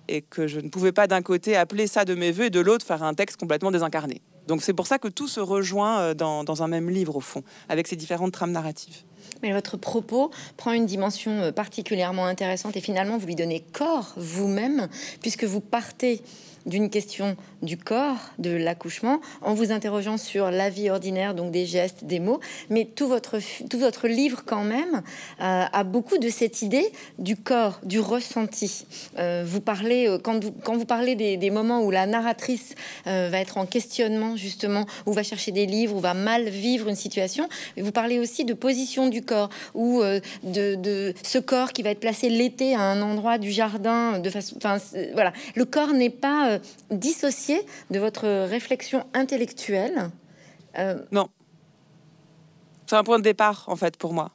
[0.08, 2.60] et que je ne pouvais pas d'un côté appeler ça de mes voeux et de
[2.60, 4.22] l'autre faire un texte complètement désincarné.
[4.48, 7.44] Donc c'est pour ça que tout se rejoint euh, dans, un même livre, au fond,
[7.70, 9.04] avec ces différentes trames narratives.
[9.44, 14.14] Mais votre propos prend une dimension euh, particulièrement intéressante et finalement vous lui donnez corps
[14.16, 14.88] vous-même,
[15.22, 16.22] puisque vous partez
[16.68, 21.66] d'une question du corps, de l'accouchement, en vous interrogeant sur la vie ordinaire, donc des
[21.66, 22.40] gestes, des mots.
[22.70, 25.02] Mais tout votre, tout votre livre, quand même,
[25.42, 28.86] euh, a beaucoup de cette idée du corps, du ressenti.
[29.18, 32.76] Euh, vous parlez, euh, quand, vous, quand vous parlez des, moments où la narratrice
[33.06, 36.96] va être en questionnement, justement, ou va chercher des livres, ou va mal vivre une
[36.96, 40.02] situation, vous parlez aussi de position du corps, ou
[40.44, 44.30] de, de, ce corps qui va être placé l'été à un endroit du jardin, de
[44.30, 44.58] façon.
[44.58, 44.78] Enfin,
[45.14, 45.32] voilà.
[45.56, 46.57] Le corps n'est pas
[46.92, 50.10] dissocié de votre réflexion intellectuelle
[50.78, 51.30] euh, Non.
[52.86, 54.32] C'est un point de départ, en fait, pour moi.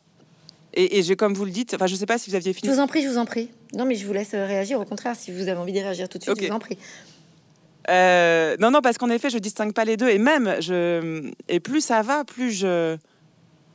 [0.75, 2.53] Et, et je, comme vous le dites, enfin, je ne sais pas si vous aviez
[2.53, 2.69] fini.
[2.69, 3.51] Je vous en prie, je vous en prie.
[3.75, 4.81] Non, mais je vous laisse réagir.
[4.81, 6.79] Au contraire, si vous avez envie de réagir tout de suite, je vous en prie.
[7.91, 10.09] Euh, non, non, parce qu'en effet, je distingue pas les deux.
[10.09, 12.97] Et même, je, et plus ça va, plus je,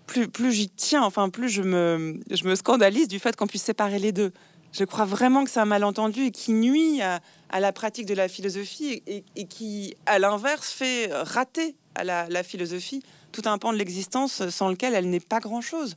[0.05, 1.03] plus, plus j'y tiens.
[1.03, 4.31] Enfin, plus je me, je me scandalise du fait qu'on puisse séparer les deux.
[4.77, 7.19] Je crois vraiment que c'est un malentendu et qui nuit à,
[7.59, 13.41] la pratique de la philosophie et, qui, à l'inverse, fait rater à la, philosophie tout
[13.45, 15.95] un pan de l'existence sans lequel elle n'est pas grand-chose.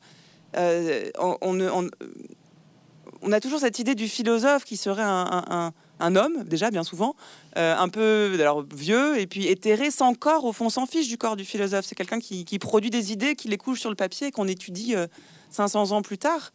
[0.57, 1.61] Euh, on,
[3.33, 5.73] a toujours cette idée du philosophe qui serait un,
[6.17, 7.15] homme déjà bien souvent,
[7.59, 11.19] euh, un peu alors vieux et puis éthéré, sans corps au fond, s'en fiche du
[11.19, 11.85] corps du philosophe.
[11.85, 14.95] C'est quelqu'un qui, produit des idées, qui les couche sur le papier et qu'on étudie
[15.51, 16.51] 500 ans plus tard.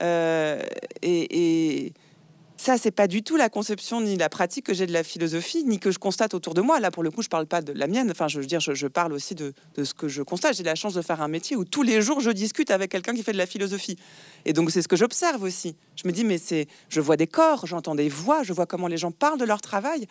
[0.00, 1.92] Et
[2.58, 5.62] ça, c'est pas du tout la conception ni la pratique que j'ai de la philosophie,
[5.64, 6.80] ni que je constate autour de moi.
[6.80, 8.10] Là, pour le coup, je parle pas de la mienne.
[8.10, 10.56] Enfin, je veux dire, je, parle aussi de, ce que je constate.
[10.56, 13.14] J'ai la chance de faire un métier où tous les jours, je discute avec quelqu'un
[13.14, 13.96] qui fait de la philosophie.
[14.46, 15.76] Et donc, c'est ce que j'observe aussi.
[15.96, 18.88] Je me dis, mais c'est, je vois des corps, j'entends des voix, je vois comment
[18.88, 20.06] les gens parlent de leur travail.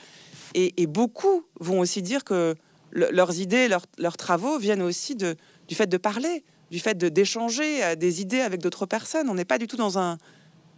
[0.54, 2.56] Et, beaucoup vont aussi dire que
[2.92, 5.36] leurs idées, leurs, travaux viennent aussi du
[5.76, 6.44] fait de parler,
[6.76, 9.30] du fait d'échanger euh, des idées avec d'autres personnes.
[9.30, 10.18] On n'est pas du tout dans un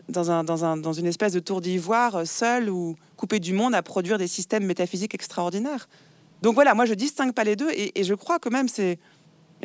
[0.10, 3.51] dans, un, dans, un, dans une espèce de tour d'ivoire, euh, seul ou coupé du
[3.51, 5.89] monde, à produire des systèmes métaphysiques extraordinaires.
[6.43, 8.99] Donc voilà, moi je distingue pas les deux et, je crois que même c'est,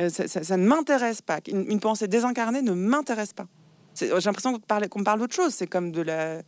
[0.01, 1.41] euh, ça, ne m'intéresse pas.
[1.49, 3.47] Une, une, pensée désincarnée ne m'intéresse pas.
[3.95, 5.53] J'ai l'impression qu'on me parle d'autre chose.
[5.53, 6.41] C'est comme de la,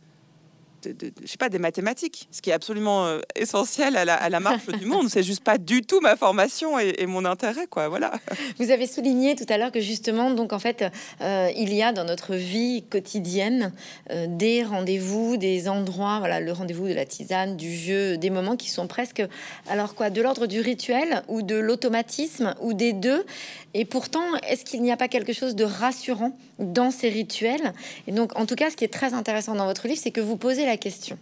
[1.21, 4.85] je sais pas, des mathématiques, ce qui est absolument euh, essentiel à la, marche du
[4.85, 5.09] monde.
[5.09, 7.87] C'est juste pas du tout ma formation et, mon intérêt, quoi.
[7.87, 8.11] Voilà.
[8.59, 10.85] Vous avez souligné tout à l'heure que justement, donc en fait,
[11.21, 13.73] euh, il y a dans notre vie quotidienne
[14.11, 18.55] euh, des rendez-vous, des endroits, voilà, le rendez-vous de la tisane, du jeu, des moments
[18.55, 19.23] qui sont presque,
[19.69, 23.25] alors quoi, de l'ordre du rituel ou de l'automatisme ou des deux.
[23.73, 27.73] Et pourtant, est-ce qu'il n'y a pas quelque chose de rassurant dans ces rituels?
[28.07, 30.21] Et donc, en tout cas, ce qui est très intéressant dans votre livre, c'est que
[30.21, 31.17] vous posez la question.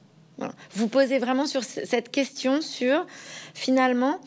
[0.74, 3.06] Vous posez vraiment sur cette question sur
[3.54, 4.20] finalement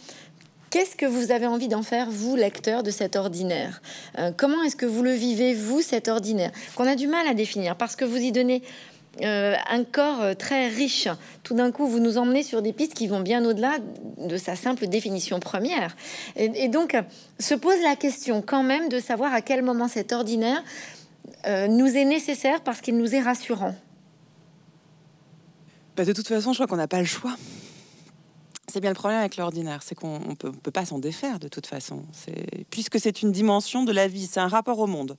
[0.70, 3.80] Qu'est-ce que vous avez envie d'en faire, vous, lecteur de cet ordinaire?
[4.18, 6.50] Euh, Comment est-ce que vous le vivez, vous, cet ordinaire?
[6.74, 8.62] Qu'on a du mal à définir parce que vous y donnez
[9.22, 11.08] euh, un corps euh, très riche.
[11.44, 13.76] Tout d'un coup, vous nous emmenez sur des pistes qui vont bien au-delà
[14.18, 15.96] de sa simple définition première.
[16.34, 16.96] Et, donc,
[17.38, 20.62] se pose la question quand même de savoir à quel moment cet ordinaire
[21.68, 23.74] nous est nécessaire parce qu'il nous est rassurant.
[25.96, 27.34] Bah, de toute façon, je crois qu'on n'a pas le choix.
[28.68, 31.66] C'est bien le problème avec l'ordinaire, c'est qu'on ne peut, pas s'en défaire de toute
[31.66, 32.04] façon.
[32.68, 35.16] Puisque c'est une dimension de la vie, c'est un rapport au monde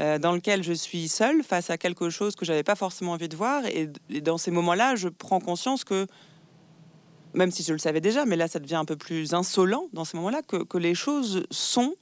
[0.00, 3.28] euh, dans lequel je suis seule face à quelque chose que j'avais pas forcément envie
[3.28, 3.62] de voir.
[3.66, 6.08] Et, dans ces moments-là, je prends conscience que,
[7.34, 10.04] même si je le savais déjà, mais là ça devient un peu plus insolent dans
[10.04, 11.94] ces moments-là, que, les choses sont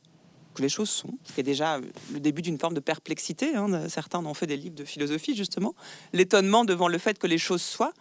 [0.54, 1.78] que les choses sont, ce qui est déjà
[2.14, 3.54] le début d'une forme de perplexité.
[3.54, 3.90] Hein.
[3.90, 5.74] Certains en ont fait des livres de philosophie, justement.
[6.14, 7.92] L'étonnement devant le fait que les choses soient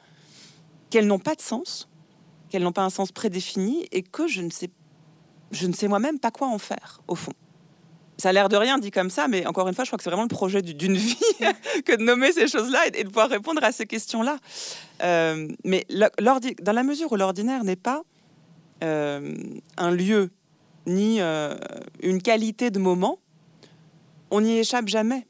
[0.90, 1.90] qu'elles n'ont pas de sens,
[2.50, 4.70] qu'elles n'ont pas un sens prédéfini et que je ne sais,
[5.52, 7.34] je ne sais moi-même pas quoi en faire, au fond.
[8.18, 10.04] Ça a l'air de rien dit comme ça, mais encore une fois, je crois que
[10.04, 11.18] c'est vraiment le projet d'une vie
[11.86, 14.38] que de nommer ces choses-là et, de pouvoir répondre à ces questions-là.
[15.04, 18.04] Euh, mais dans la mesure où l'ordinaire n'est pas
[18.84, 19.34] euh,
[19.78, 20.30] un lieu
[20.88, 21.56] ni euh,
[22.02, 23.20] une qualité de moment,
[24.32, 25.28] on n'y échappe jamais.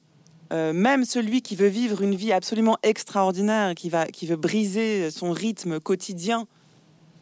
[0.53, 5.10] Euh, même celui qui veut vivre une vie absolument extraordinaire, qui, va, qui veut briser
[5.10, 6.47] son rythme quotidien,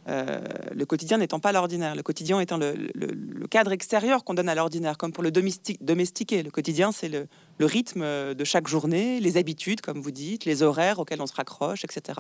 [0.09, 0.41] euh,
[0.75, 4.97] le quotidien n'étant pas l'ordinaire, le quotidien étant le, cadre extérieur qu'on donne à l'ordinaire,
[4.97, 6.43] comme pour le domestiquer.
[6.43, 7.27] Le quotidien, c'est le,
[7.61, 11.85] rythme de chaque journée, les habitudes, comme vous dites, les horaires auxquels on se raccroche,
[11.85, 12.19] etc.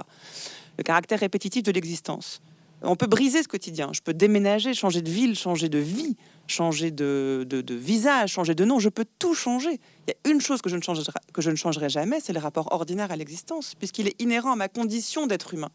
[0.77, 2.41] Le caractère répétitif de l'existence.
[2.83, 3.91] On peut briser ce quotidien.
[3.93, 8.79] Je peux déménager, changer de ville, changer de vie, changer de, visage, changer de nom.
[8.79, 9.79] Je peux tout changer.
[10.07, 12.33] Il y a une chose que je ne changerai, que je ne changerai jamais, c'est
[12.33, 15.71] le rapport ordinaire à l'existence, puisqu'il est inhérent à ma condition d'être humain.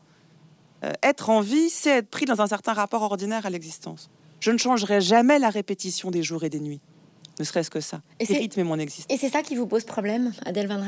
[0.85, 4.11] Euh, être en vie, c'est être pris dans un certain rapport ordinaire à l'existence.
[4.41, 6.81] Je ne changerai jamais la répétition des jours et des nuits,
[7.39, 8.03] ne serait-ce que ça.
[8.21, 9.07] Et c'est rythme mon existence.
[9.15, 10.83] Et c'est ça qui vous pose problème, Adèle Van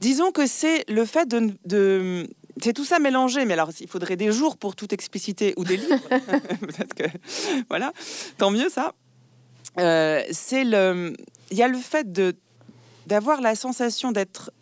[0.00, 2.28] Disons que c'est le fait de,
[2.62, 5.76] c'est tout ça mélangé, mais alors il faudrait des jours pour tout expliciter ou des
[5.76, 5.98] livres.
[6.60, 7.04] Peut-être que
[7.68, 7.92] voilà,
[8.36, 8.94] tant mieux ça.
[9.78, 11.14] Euh, c'est le,
[11.50, 12.34] il y a le fait de
[13.06, 14.52] d'avoir la sensation d'être.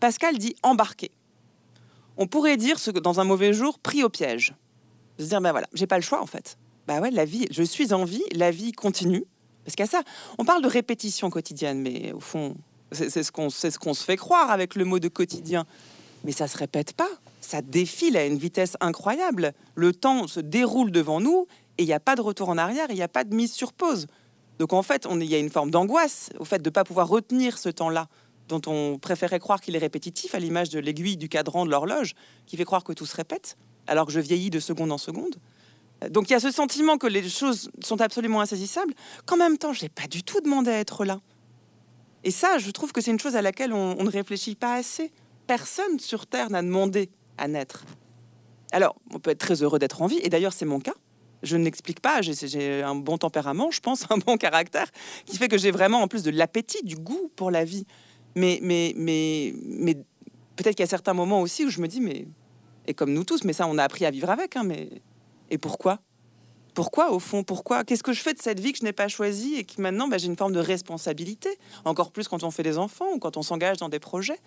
[0.00, 1.10] Pascal dit embarqué.
[2.16, 4.54] On pourrait dire ce que dans un mauvais jour pris au piège.
[5.18, 6.58] De se dire ben voilà, j'ai pas le choix en fait.
[6.86, 9.24] Bah ouais, la vie, je suis en vie, la vie continue.
[9.64, 10.02] Parce qu'à ça,
[10.38, 12.56] on parle de répétition quotidienne, mais au fond,
[12.92, 15.66] c'est ce qu'on ce qu'on se fait croire avec le mot de quotidien
[16.26, 17.08] mais ça se répète pas.
[17.40, 19.52] Ça défile à une vitesse incroyable.
[19.76, 21.46] Le temps se déroule devant nous
[21.78, 23.52] et il n'y a pas de retour en arrière, il n'y a pas de mise
[23.52, 24.06] sur pause.
[24.58, 27.08] Donc en fait, il y a une forme d'angoisse au fait de ne pas pouvoir
[27.08, 28.08] retenir ce temps-là,
[28.48, 32.14] dont on préférait croire qu'il est répétitif, à l'image de l'aiguille du cadran de l'horloge,
[32.46, 35.36] qui fait croire que tout se répète, alors que je vieillis de seconde en seconde.
[36.10, 39.72] Donc il y a ce sentiment que les choses sont absolument insaisissables, qu'en même temps,
[39.72, 41.20] je n'ai pas du tout demandé à être là.
[42.24, 45.12] Et ça, je trouve que c'est une chose à laquelle on ne réfléchit pas assez
[45.46, 47.84] personne sur Terre n'a demandé à naître.
[48.72, 50.94] Alors, on peut être très heureux d'être en vie, et d'ailleurs c'est mon cas.
[51.42, 54.90] Je n'explique pas, j'ai un bon tempérament, je pense, un bon caractère,
[55.24, 57.86] qui fait que j'ai vraiment en plus de l'appétit, du goût pour la vie.
[58.34, 59.94] Mais, mais, mais, mais
[60.56, 62.26] peut-être qu'il y a certains moments aussi où je me dis, mais,
[62.86, 64.90] et comme nous tous, mais ça, on a appris à vivre avec, hein, mais,
[65.50, 66.00] et pourquoi?
[66.74, 67.84] Pourquoi, au fond Pourquoi?
[67.84, 70.08] Qu'est-ce que je fais de cette vie que je n'ai pas choisie et qui maintenant,
[70.08, 71.48] bah, j'ai une forme de responsabilité
[71.86, 74.38] Encore plus quand on fait des enfants ou quand on s'engage dans des projets?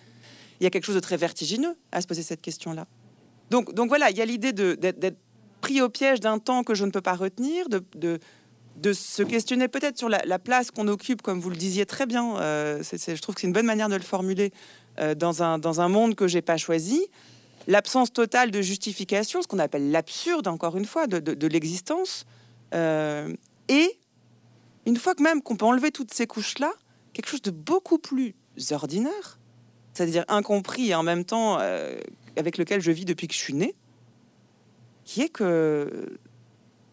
[0.60, 2.86] Il y a quelque chose de très vertigineux à se poser cette question-là.
[3.50, 5.18] Donc, donc voilà, il y a l'idée d'être
[5.60, 9.98] pris au piège d'un temps que je ne peux pas retenir, de, se questionner peut-être
[9.98, 12.38] sur la, place qu'on occupe, comme vous le disiez très bien.
[12.38, 14.52] Euh, je trouve que c'est une bonne manière de le formuler
[15.00, 17.08] euh, dans, un, monde que j'ai pas choisi
[17.68, 22.26] l'absence totale de justification, ce qu'on appelle l'absurde, encore une fois, de, l'existence.
[22.74, 23.34] Euh,
[23.68, 24.00] et
[24.88, 26.72] une fois que même qu'on peut enlever toutes ces couches-là,
[27.14, 28.34] quelque chose de beaucoup plus
[28.72, 29.40] ordinaire,
[29.94, 31.60] c'est-à-dire incompris et en même temps
[32.38, 33.76] avec lequel je vis depuis que je suis née,
[35.10, 36.20] qui est que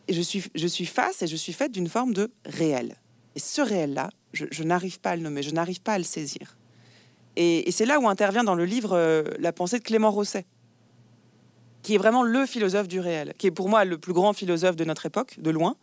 [0.08, 2.96] je suis, face et je suis faite d'une forme de réel.
[3.34, 6.56] Et ce réel-là, je, n'arrive pas à le nommer, je n'arrive pas à le saisir.
[7.36, 10.46] Et, c'est là où intervient dans le livre euh, la pensée de Clément Rosset,
[11.82, 14.76] qui est vraiment le philosophe du réel, qui est pour moi le plus grand philosophe
[14.76, 15.76] de notre époque, de loin,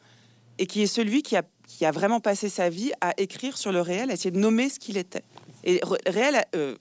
[0.57, 3.71] et qui est celui qui a, qui a vraiment passé sa vie à écrire sur
[3.71, 5.23] le réel, à essayer de nommer ce qu'il était.
[5.65, 6.75] Et réel, euh,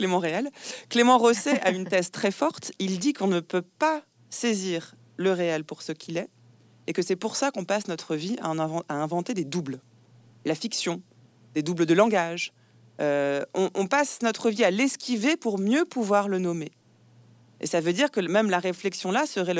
[0.00, 0.48] Clément Réel,
[0.88, 2.72] Clément Rosset a une thèse très forte.
[2.78, 6.30] Il dit qu'on ne peut pas saisir le réel pour ce qu'il est,
[6.86, 9.78] et que c'est pour ça qu'on passe notre vie à, à, inventer des doubles,
[10.46, 11.02] la fiction,
[11.52, 12.54] des doubles de langage.
[13.02, 16.70] Euh, on, on passe notre vie à l'esquiver pour mieux pouvoir le nommer.
[17.60, 19.52] Et ça veut dire que même la réflexion là serait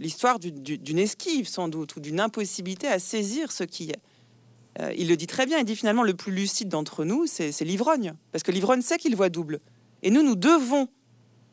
[0.00, 4.00] l'histoire d'une esquive sans doute, ou d'une impossibilité à saisir ce qui est.
[4.78, 7.58] Euh, il le dit très bien, il dit finalement le plus lucide d'entre nous, c'est
[7.62, 8.14] l'ivrogne.
[8.32, 9.60] Parce que l'ivrogne sait qu'il voit double.
[10.02, 10.88] Et nous, nous devons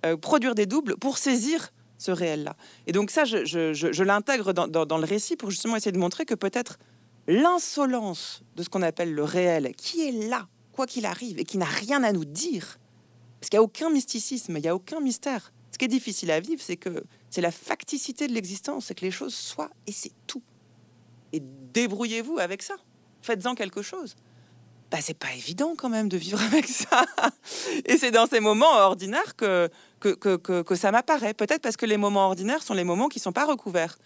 [0.06, 2.56] euh, produire des doubles pour saisir ce réel-là.
[2.86, 6.36] Et donc ça, je, l'intègre dans, dans, le récit pour justement essayer de montrer que
[6.36, 6.78] peut-être
[7.28, 11.58] l'insolence de ce qu'on appelle le réel, qui est là, quoi qu'il arrive, et qui
[11.58, 12.78] n'a rien à nous dire,
[13.40, 15.52] parce qu'il n'y a aucun mysticisme, il n'y a aucun mystère.
[15.72, 19.06] Ce qui est difficile à vivre, c'est que c'est la facticité de l'existence, c'est que
[19.06, 20.42] les choses soient et c'est tout.
[21.34, 21.42] Et
[21.74, 22.76] débrouillez-vous avec ça.
[23.28, 24.16] Faites-en quelque chose.
[24.90, 27.06] Bah, c'est pas évident quand même de vivre avec ça.
[27.86, 31.34] Et c'est dans ces moments ordinaires que, que, que, que, ça m'apparaît.
[31.34, 33.98] Peut-être parce que les moments ordinaires sont les moments qui sont pas recouverts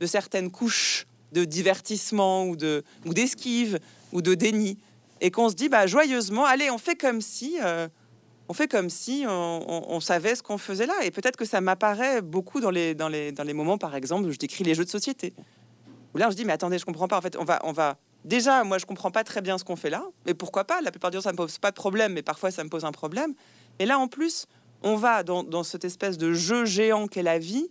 [0.00, 3.78] de certaines couches de divertissement ou de ou d'esquive
[4.12, 4.78] ou de déni.
[5.20, 7.58] Et qu'on se dit bah, joyeusement, allez, on fait comme si.
[7.62, 7.86] Euh,
[8.48, 10.94] on fait comme si on, savait ce qu'on faisait là.
[11.04, 14.26] Et peut-être que ça m'apparaît beaucoup dans les, dans, les, dans les moments, par exemple,
[14.26, 15.32] où je décris les jeux de société.
[16.12, 17.18] Où là, je dis, mais attendez, je comprends pas.
[17.18, 17.96] En fait, on va, on va.
[18.24, 20.04] Déjà, moi, je comprends pas très bien ce qu'on fait là.
[20.26, 20.80] Mais pourquoi pas?
[20.80, 22.84] La plupart du temps, ça me pose pas de problème, mais parfois, ça me pose
[22.84, 23.34] un problème.
[23.78, 24.46] Et là, en plus,
[24.82, 27.70] on va dans, dans cette espèce de jeu géant qu'est la vie,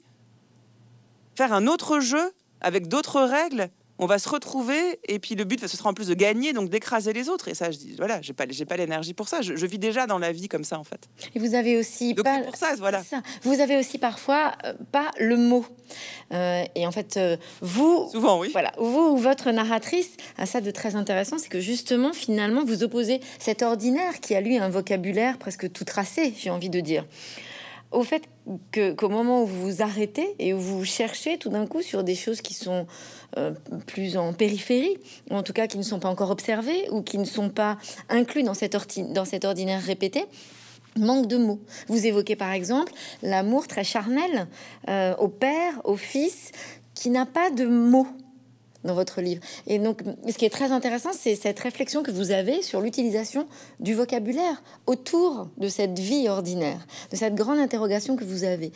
[1.36, 5.68] faire un autre jeu avec d'autres règles on va se retrouver et puis le but
[5.68, 7.50] ce sera en plus de gagner donc d'écraser les autres.
[7.50, 9.42] Et ça je dis voilà j'ai pas j'ai pas l'énergie pour ça.
[9.42, 11.10] Je, vis déjà dans la vie comme ça en fait.
[11.36, 13.04] Et vous avez aussi pas pour ça voilà.
[13.44, 15.66] Vous avez aussi parfois euh, pas le mot.
[16.32, 18.50] Euh, et en fait euh, vous souvent oui.
[18.52, 23.20] voilà vous votre narratrice a ça de très intéressant c'est que justement finalement vous opposez
[23.40, 27.06] cet ordinaire qui a lui un vocabulaire presque tout tracé j'ai envie de dire
[27.92, 28.24] au fait
[28.98, 32.16] qu'au moment où vous vous arrêtez et où vous cherchez tout d'un coup sur des
[32.16, 32.86] choses qui sont
[33.38, 33.52] euh,
[33.88, 34.98] plus en périphérie,
[35.30, 37.78] ou en tout cas qui ne sont pas encore observées ou qui ne sont pas
[38.10, 40.26] inclus dans cet, ordinaire répété,
[40.98, 41.60] manque de mots.
[41.88, 44.48] Vous évoquez par exemple l'amour très charnel
[44.88, 46.52] euh, au père, au fils,
[46.94, 48.08] qui n'a pas de mots
[48.84, 49.42] dans votre livre.
[49.68, 53.48] Et donc, ce qui est très intéressant, c'est cette réflexion que vous avez sur l'utilisation
[53.80, 58.72] du vocabulaire autour de cette vie ordinaire, de cette grande interrogation que vous avez.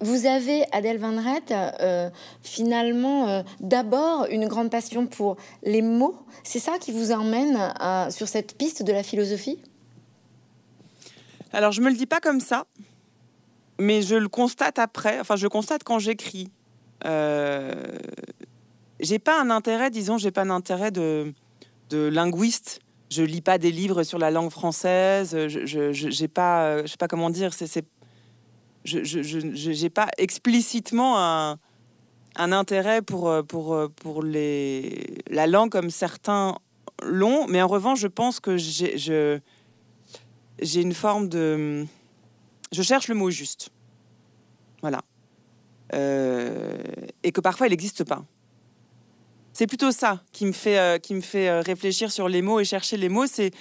[0.00, 2.10] Vous avez, Adèle Van Rett, euh,
[2.42, 6.16] finalement, euh, d'abord une grande passion pour les mots.
[6.42, 7.56] C'est ça qui vous emmène
[8.10, 9.60] sur cette piste de la philosophie?
[11.52, 12.66] Alors, je me le dis pas comme ça,
[13.78, 15.20] mais je le constate après.
[15.20, 16.50] Enfin, je constate quand j'écris.
[17.04, 17.72] Euh,
[19.02, 21.34] j'ai pas un intérêt, disons, j'ai pas un intérêt de,
[21.90, 22.80] linguiste.
[23.10, 25.36] Je lis pas des livres sur la langue française.
[25.48, 27.52] Je, j'ai pas, euh, je sais pas comment dire.
[27.52, 27.84] C'est,
[28.84, 31.58] je, j'ai pas explicitement un,
[32.36, 36.56] un intérêt pour, euh, pour, euh, pour les, la langue comme certains
[37.02, 37.46] l'ont.
[37.48, 41.84] Mais en revanche, je pense que j'ai, j'ai une forme de,
[42.72, 43.68] je cherche le mot juste.
[44.80, 45.02] Voilà.
[45.92, 48.24] et que parfois il n'existe pas.
[49.52, 50.98] C'est plutôt ça qui me fait, euh,
[51.34, 53.26] euh, réfléchir sur les mots et chercher les mots.
[53.26, 53.52] C'est,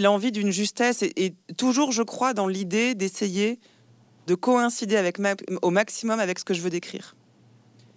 [0.00, 3.58] l'envie d'une justesse et, toujours, je crois, dans l'idée d'essayer
[4.26, 5.10] de coïncider
[5.62, 7.16] au maximum avec ce que je veux décrire.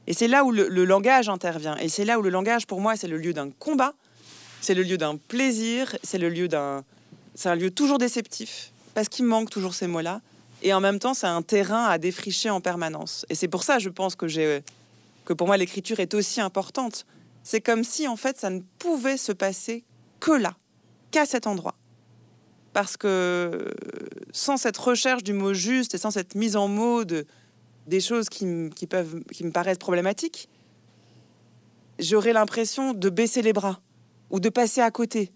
[0.07, 1.77] Et c'est là où le, langage intervient.
[1.77, 3.93] Et c'est là où le langage, pour moi, c'est le lieu d'un combat,
[4.61, 6.83] c'est le lieu d'un plaisir, c'est le lieu d'un,
[7.35, 8.71] c'est un lieu toujours déceptif.
[8.93, 10.21] parce qu'il manque toujours ces mots-là.
[10.61, 13.25] Et en même temps, c'est un terrain à défricher en permanence.
[13.29, 17.05] Et c'est pour ça, je pense que pour moi l'écriture est aussi importante.
[17.43, 19.83] C'est comme si en fait ça ne pouvait se passer
[20.19, 20.55] que là,
[21.11, 21.75] qu'à cet endroit.
[22.71, 23.71] Parce que
[24.31, 27.25] sans cette recherche du mot juste et sans cette mise en mots de
[27.85, 30.49] des choses qui, qui peuvent qui me paraissent problématiques,
[31.99, 33.81] j'aurais l'impression de baisser les bras
[34.29, 35.31] ou de passer à côté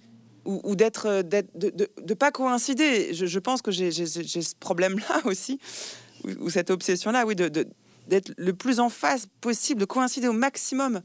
[0.47, 3.13] ou, d'être de, de, pas coïncider.
[3.13, 5.59] Je, pense que j'ai ce problème-là aussi,
[6.39, 11.01] ou, cette obsession-là, oui, d'être le plus en face possible, de coïncider au maximum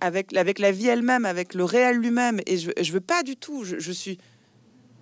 [0.00, 2.40] avec, la vie elle-même, avec le réel lui-même.
[2.46, 3.64] Et je, je veux pas du tout.
[3.64, 4.18] Je, suis.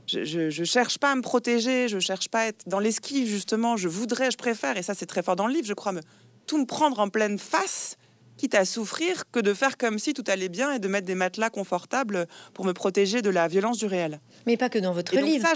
[0.07, 3.77] Je, je, cherche pas à me protéger, je cherche pas à être dans l'esquive, justement.
[3.77, 6.01] Je voudrais, je préfère, et ça c'est très fort dans le livre, je crois, me,
[6.47, 7.98] tout me prendre en pleine face
[8.39, 11.15] quitte à souffrir que de faire comme si tout allait bien et de mettre des
[11.15, 14.21] matelas confortables pour me protéger de la violence du réel.
[14.47, 15.47] Mais pas que dans votre livre.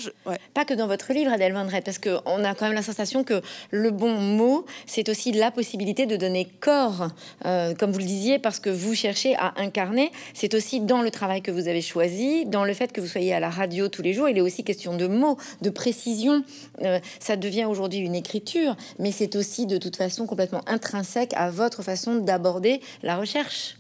[0.53, 3.41] Pas que dans votre livre, Adèle Van parce qu'on a quand même la sensation que
[3.71, 7.09] le bon mot, c'est aussi la possibilité de donner corps,
[7.47, 10.11] euh, comme vous le disiez, parce que vous cherchez à incarner.
[10.35, 13.33] C'est aussi dans le travail que vous avez choisi, dans le fait que vous soyez
[13.33, 14.29] à la radio tous les jours.
[14.29, 16.45] Il est aussi question de mots, de précision.
[16.83, 21.51] Euh, ça devient aujourd'hui une écriture, mais c'est aussi de toute façon complètement intrinsèque à
[21.51, 22.72] votre façon d'aborder
[23.03, 23.77] la recherche.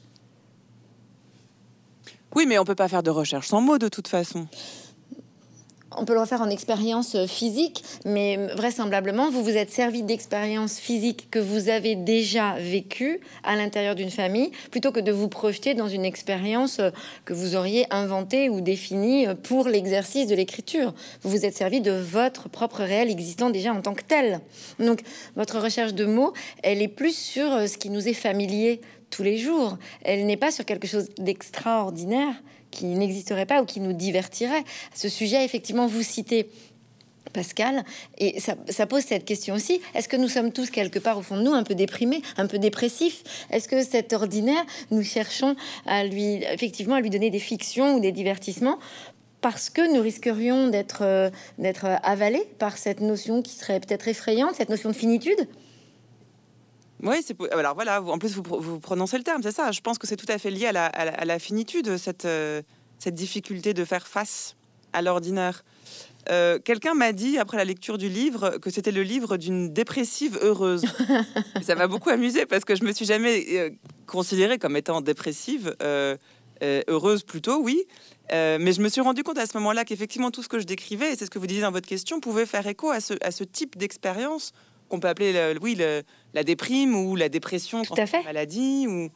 [2.34, 4.48] Oui, mais on peut pas faire de recherche sans mots de toute façon.
[5.96, 11.28] On peut le refaire en expérience physique, mais vraisemblablement, vous vous êtes servi d'expériences physiques
[11.30, 15.88] que vous avez déjà vécues à l'intérieur d'une famille, plutôt que de vous projeter dans
[15.88, 16.80] une expérience
[17.24, 20.94] que vous auriez inventée ou définie pour l'exercice de l'écriture.
[21.22, 24.40] Vous vous êtes servi de votre propre réel existant déjà en tant que tel.
[24.78, 25.02] Donc,
[25.36, 29.38] votre recherche de mots, elle est plus sur ce qui nous est familier tous les
[29.38, 29.78] jours.
[30.02, 32.34] Elle n'est pas sur quelque chose d'extraordinaire
[32.72, 34.64] qui n'existerait pas ou qui nous divertirait.
[34.94, 36.48] ce sujet, effectivement, vous citez
[37.32, 37.84] Pascal,
[38.18, 39.80] et ça, pose cette question aussi.
[39.94, 42.46] Est-ce que nous sommes tous quelque part au fond de nous un peu déprimés, un
[42.46, 43.22] peu dépressifs?
[43.50, 45.56] Est-ce que cet ordinaire, nous cherchons
[45.86, 48.78] à lui, effectivement, à lui donner des fictions ou des divertissements
[49.40, 54.54] parce que nous risquerions d'être euh, d'être avalés par cette notion qui serait peut-être effrayante,
[54.56, 55.48] cette notion de finitude?
[57.02, 58.00] Oui, c'est alors voilà.
[58.02, 59.72] En plus, vous, vous prononcez le terme, c'est ça.
[59.72, 62.62] Je pense que c'est tout à fait lié à la, à la, finitude, cette, euh,
[62.98, 64.56] cette difficulté de faire face
[64.92, 65.64] à l'ordinaire.
[66.30, 70.38] Euh, quelqu'un m'a dit après la lecture du livre que c'était le livre d'une dépressive
[70.40, 70.84] heureuse.
[71.62, 73.70] ça m'a beaucoup amusé parce que je me suis jamais euh,
[74.06, 75.74] considérée comme étant dépressive,
[76.62, 77.82] heureuse plutôt, oui.
[78.30, 81.12] mais je me suis rendu compte à ce moment-là qu'effectivement tout ce que je décrivais,
[81.12, 83.32] et c'est ce que vous disiez dans votre question, pouvait faire écho à ce, à
[83.32, 84.52] ce type d'expérience
[84.92, 85.74] qu'on peut appeler, le, oui,
[86.34, 88.22] la déprime ou la dépression, Tout à fait.
[88.24, 89.08] maladie ou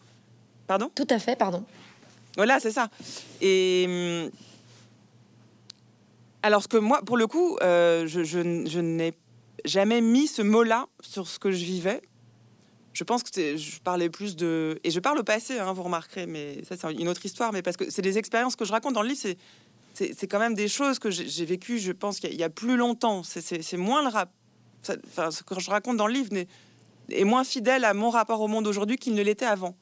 [0.67, 0.91] pardon?
[0.95, 1.63] Tout à fait, pardon.
[2.37, 2.89] Voilà, c'est ça.
[3.43, 4.31] Et hum,
[6.43, 9.13] alors ce que moi, pour le coup, euh, je, je, n'ai
[9.67, 12.01] jamais mis ce mot-là sur ce que je vivais.
[12.95, 16.25] Je pense que je parlais plus de et je parle au passé, hein, vous remarquerez,
[16.27, 17.53] mais ça c'est une autre histoire.
[17.53, 19.37] Mais parce que c'est des expériences que je raconte dans le livre, c'est
[20.15, 23.23] c'est quand même des choses que j'ai vécues, je pense qu'il y, a plus longtemps.
[23.23, 24.31] C'est moins le rap,
[25.09, 26.31] enfin, ce que je raconte dans le livre
[27.11, 29.75] est, moins fidèle à mon rapport au monde aujourd'hui qu'il ne l'était avant.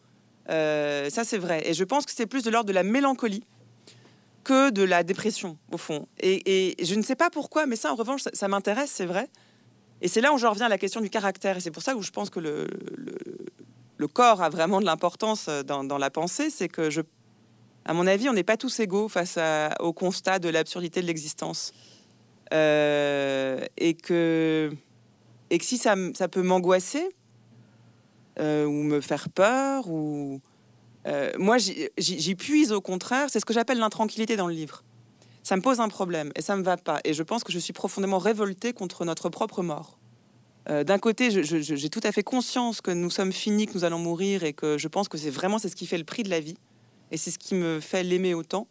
[0.50, 1.62] Euh, ça, c'est vrai.
[1.68, 3.44] Et je pense que c'est plus de l'ordre de la mélancolie
[4.42, 6.06] que de la dépression, au fond.
[6.20, 9.28] Et, je ne sais pas pourquoi, mais ça, en revanche, ça, m'intéresse, c'est vrai.
[10.02, 11.56] Et c'est là où je reviens à la question du caractère.
[11.56, 15.98] Et c'est pour ça que je pense que le, corps a vraiment de l'importance dans,
[15.98, 16.50] la pensée.
[16.50, 16.90] C'est que,
[17.86, 19.38] à mon avis, on n'est pas tous égaux face
[19.80, 21.72] au constat de l'absurdité de l'existence.
[22.52, 24.70] Euh, et que
[25.54, 25.94] et que si ça,
[26.28, 27.14] peut m'angoisser
[28.40, 30.40] euh, ou me faire peur, ou
[31.06, 34.82] euh, moi j'y puise au contraire, c'est ce que j'appelle l'intranquillité dans le livre.
[35.44, 36.98] Ça me pose un problème et ça me va pas.
[37.04, 39.96] Et je pense que je suis profondément révoltée contre notre propre mort.
[40.68, 44.00] Euh, d'un côté, j'ai tout à fait conscience que nous sommes finis, que nous allons
[44.00, 46.30] mourir et que je pense que c'est vraiment c'est ce qui fait le prix de
[46.30, 46.56] la vie
[47.12, 48.66] et c'est ce qui me fait l'aimer autant.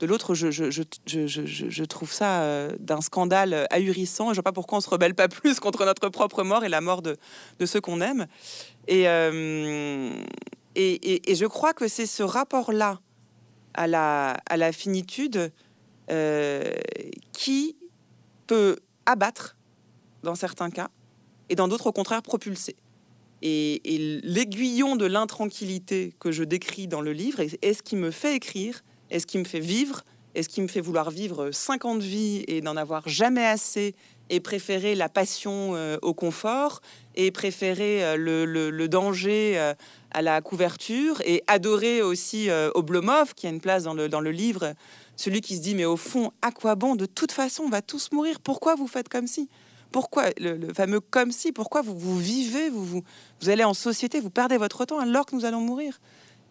[0.00, 4.26] De l'autre, je, trouve ça euh, d'un scandale ahurissant.
[4.26, 6.70] Je ne vois pas pourquoi on se rebelle pas plus contre notre propre mort et
[6.70, 7.18] la mort de,
[7.66, 8.26] ceux qu'on aime.
[8.88, 10.10] Et, euh,
[10.74, 13.00] et, je crois que c'est ce rapport-là
[13.74, 15.52] à la, à la finitude
[16.10, 16.72] euh,
[17.32, 17.76] qui
[18.46, 19.58] peut abattre
[20.22, 20.88] dans certains cas
[21.50, 22.76] et dans d'autres au contraire propulser.
[23.42, 28.34] Et l'aiguillon de l'intranquillité que je décris dans le livre est ce qui me fait
[28.36, 30.02] écrire est-ce qui me fait vivre?
[30.34, 33.94] Est-ce qui me fait vouloir vivre 50 vies et n'en avoir jamais assez
[34.30, 36.80] et préférer la passion euh, au confort
[37.16, 39.74] et préférer euh, le, danger euh,
[40.12, 44.30] à la couverture et adorer aussi Oblomov, qui a une place dans le, dans le
[44.30, 44.74] livre,
[45.16, 46.94] celui qui se dit mais au fond, à quoi bon?
[46.94, 48.40] De toute façon, on va tous mourir.
[48.40, 49.48] Pourquoi vous faites comme si
[49.92, 53.02] pourquoi le, fameux comme si Pourquoi vous, vous vivez vous, vous,
[53.40, 55.98] vous allez en société, vous perdez votre temps alors que nous allons mourir?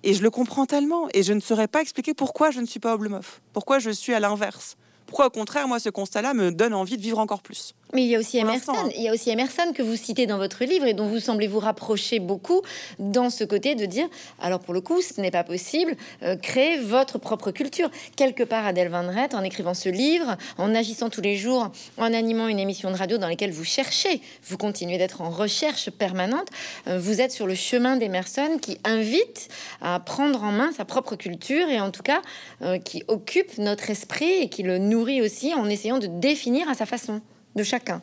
[0.03, 1.07] Et je le comprends tellement.
[1.13, 3.41] Et je ne saurais pas expliquer pourquoi je ne suis pas Oblomov.
[3.53, 4.77] Pourquoi je suis à l'inverse.
[5.09, 7.73] Pourquoi au contraire, moi, ce constat-là me donne envie de vivre encore plus?
[7.93, 8.73] Mais il y a aussi Emerson.
[8.75, 8.89] Hein.
[8.95, 11.47] Il y a aussi Emerson que vous citez dans votre livre et dont vous semblez
[11.47, 12.61] vous rapprocher beaucoup
[12.99, 14.07] dans ce côté de dire
[14.39, 17.89] alors pour le coup, ce n'est pas possible, euh, créer votre propre culture.
[18.15, 22.13] Quelque part, Adèle Van Rett, en écrivant ce livre, en agissant tous les jours, en
[22.13, 26.49] animant une émission de radio dans laquelle vous cherchez, vous continuez d'être en recherche permanente,
[26.87, 29.49] euh, vous êtes sur le chemin d'Emerson qui invite
[29.81, 32.21] à prendre en main sa propre culture et en tout cas
[32.61, 36.75] euh, qui occupe notre esprit et qui le nourrit aussi en essayant de définir à
[36.75, 37.21] sa façon
[37.55, 38.01] de chacun.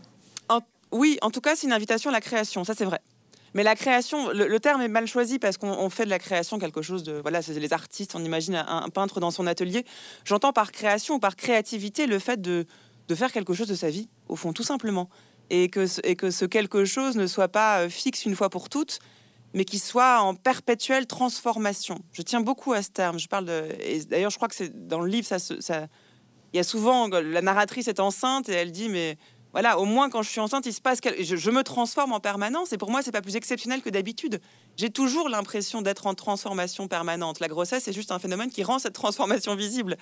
[0.92, 3.00] oui, en tout cas, c'est une invitation à la création, ça c'est vrai.
[3.54, 6.82] Mais la création, le, terme est mal choisi parce qu'on fait de la création quelque
[6.82, 7.14] chose de.
[7.22, 9.86] Voilà, c'est les artistes, on imagine un, peintre dans son atelier.
[10.24, 12.66] J'entends par création ou par créativité le fait de,
[13.08, 15.08] de, faire quelque chose de sa vie, au fond, tout simplement.
[15.48, 18.68] Et que, et que ce quelque chose ne soit pas euh, fixe une fois pour
[18.68, 18.98] toutes,
[19.54, 21.98] mais qui soit en perpétuelle transformation.
[22.12, 23.18] Je tiens beaucoup à ce terme.
[23.18, 23.46] Je parle.
[24.10, 25.86] D'ailleurs, je crois que c'est dans le livre, ça, ça,
[26.56, 29.18] il y a souvent la narratrice est enceinte et elle dit mais
[29.52, 32.20] voilà, au moins quand je suis enceinte, il se passe je, je me transforme en
[32.20, 34.40] permanence et pour moi, c'est pas plus exceptionnel que d'habitude.
[34.78, 37.40] J'ai toujours l'impression d'être en transformation permanente.
[37.40, 39.98] La grossesse c'est juste un phénomène qui rend cette transformation visible.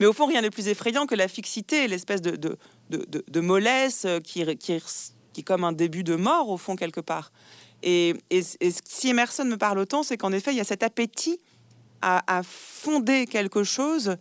[0.00, 2.56] Mais au fond, rien n'est plus effrayant que la fixité, l'espèce de, de,
[2.90, 4.82] de, mollesse qui, qui,
[5.34, 7.30] qui est comme un début de mort, au fond, quelque part.
[7.82, 11.40] Et, et, si Emerson me parle autant, c'est qu'en effet, il y a cet appétit
[12.00, 14.16] à fonder quelque chose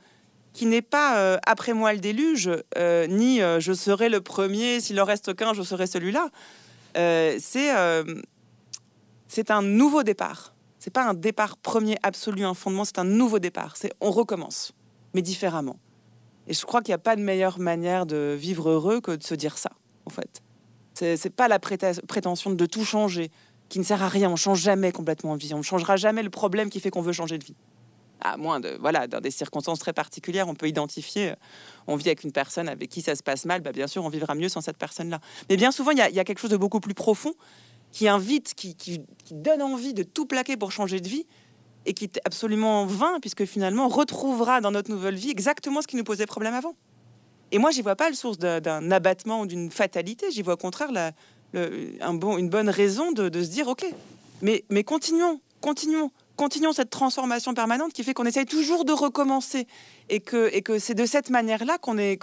[0.53, 4.81] qui n'est pas euh, après moi le déluge, euh, ni euh, je serai le premier,
[4.81, 6.29] s'il en reste qu'un, je serai celui-là.
[6.95, 7.69] c'est
[9.27, 10.55] c'est un nouveau départ.
[10.79, 13.77] C'est pas un départ premier absolu, un fondement, c'est un nouveau départ.
[13.77, 14.73] C'est on recommence,
[15.13, 15.77] mais différemment.
[16.47, 19.21] Et je crois qu'il n'y a pas de meilleure manière de vivre heureux que de
[19.21, 19.71] se dire ça,
[20.05, 20.41] en fait.
[20.95, 23.29] C'est pas la prétention de tout changer
[23.69, 24.29] qui ne sert à rien.
[24.31, 25.53] On change jamais complètement de vie.
[25.53, 27.55] On ne changera jamais le problème qui fait qu'on veut changer de vie
[28.21, 31.31] à moins de voilà dans des circonstances très particulières, on peut identifier.
[31.31, 31.35] Euh,
[31.87, 34.09] on vit avec une personne avec qui ça se passe mal, bah bien sûr, on
[34.09, 35.19] vivra mieux sans cette personne-là.
[35.49, 37.33] Mais bien souvent, il y, a, quelque chose de beaucoup plus profond
[37.91, 39.01] qui invite, qui,
[39.31, 41.25] donne envie de tout plaquer pour changer de vie
[41.85, 45.87] et qui est absolument vain puisque finalement on retrouvera dans notre nouvelle vie exactement ce
[45.87, 46.75] qui nous posait problème avant.
[47.51, 50.29] Et moi, j'y vois pas le source d'un abattement ou d'une fatalité.
[50.29, 50.91] J'y vois au contraire
[51.55, 53.85] un bon, une bonne raison de, se dire ok,
[54.41, 59.67] mais continuons, continuons continuons cette transformation permanente qui fait qu'on essaye toujours de recommencer
[60.07, 62.17] et que, c'est de cette manière-là qu'on est,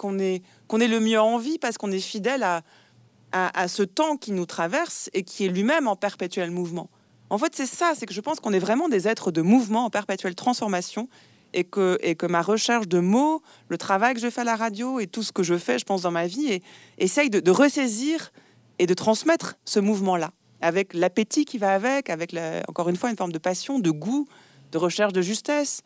[0.73, 5.23] le mieux en vie parce qu'on est fidèle à, ce temps qui nous traverse et
[5.23, 6.89] qui est lui-même en perpétuel mouvement.
[7.29, 9.85] En fait, c'est ça, c'est que je pense qu'on est vraiment des êtres de mouvement
[9.85, 11.11] en perpétuelle transformation
[11.53, 15.09] et que, ma recherche de mots, le travail que je fais à la radio et
[15.09, 16.63] tout ce que je fais, je pense, dans ma vie,
[16.97, 18.33] essaye de ressaisir
[18.79, 22.35] et de transmettre ce mouvement-là avec l'appétit qui va avec, avec
[22.69, 24.27] encore une fois une forme de passion, de goût,
[24.73, 25.83] de recherche de justesse.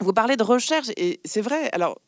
[0.00, 1.70] Vous parlez de recherche et c'est vrai.
[1.72, 1.98] Alors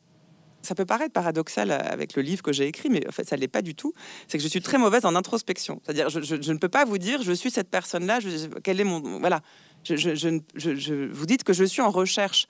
[0.65, 3.41] ça peut paraître paradoxal avec le livre que j'ai écrit, mais en fait, ça ne
[3.41, 3.93] l'est pas du tout.
[4.27, 5.79] C'est que je suis très mauvaise en introspection.
[5.85, 8.19] C'est-à-dire, je, ne peux pas vous dire, je suis cette personne-là,
[8.63, 9.19] quel est mon.
[9.19, 9.41] Voilà.
[9.83, 12.47] Je, vous dites que je suis en recherche.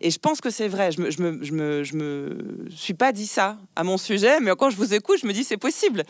[0.00, 0.92] Et je pense que c'est vrai.
[0.92, 5.18] Je me, me suis pas dit ça à mon sujet, mais quand je vous écoute,
[5.20, 6.04] je me dis c'est possible.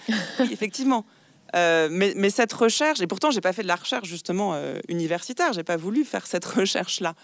[0.51, 1.07] effectivement.
[1.55, 5.52] Euh, mais, cette recherche, et pourtant j'ai pas fait de la recherche justement euh, universitaire,
[5.52, 7.14] j'ai pas voulu faire cette recherche-là.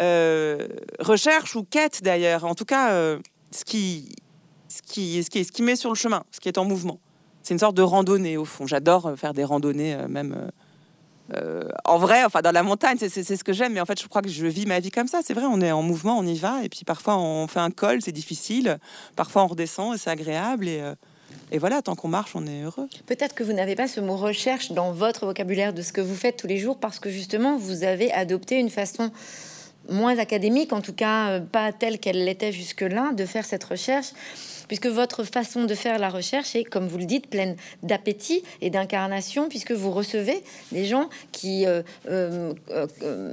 [0.00, 0.68] Euh,
[1.00, 2.90] recherche ou quête d'ailleurs, en tout cas,
[3.50, 4.14] ce, qui,
[4.68, 6.98] ce, qui, ce, qui, ce qui met sur le chemin, ce qui est en mouvement.
[7.42, 8.66] C'est une sorte de randonnée au fond.
[8.66, 10.50] J'adore faire des randonnées, même
[11.84, 13.74] en vrai, enfin dans la montagne, c'est ce que j'aime.
[13.74, 15.20] Mais en fait, je crois que je vis ma vie comme ça.
[15.22, 17.70] C'est vrai, on est en mouvement, on y va, et puis parfois on fait un
[17.70, 18.78] col, c'est difficile.
[19.14, 20.68] Parfois on redescend c'est agréable.
[20.68, 20.80] Et
[21.50, 22.88] et voilà, tant qu'on marche, on est heureux.
[23.06, 26.14] Peut-être que vous n'avez pas ce mot recherche dans votre vocabulaire de ce que vous
[26.14, 29.10] faites tous les jours parce que justement, vous avez adopté une façon
[29.90, 34.12] moins académique, en tout cas euh, pas telle qu'elle l'était jusque-là, de faire cette recherche
[34.72, 38.70] puisque votre façon de faire la recherche est, comme vous le dites, pleine d'appétit et
[38.70, 42.54] d'incarnation, puisque vous recevez des gens qui euh, euh,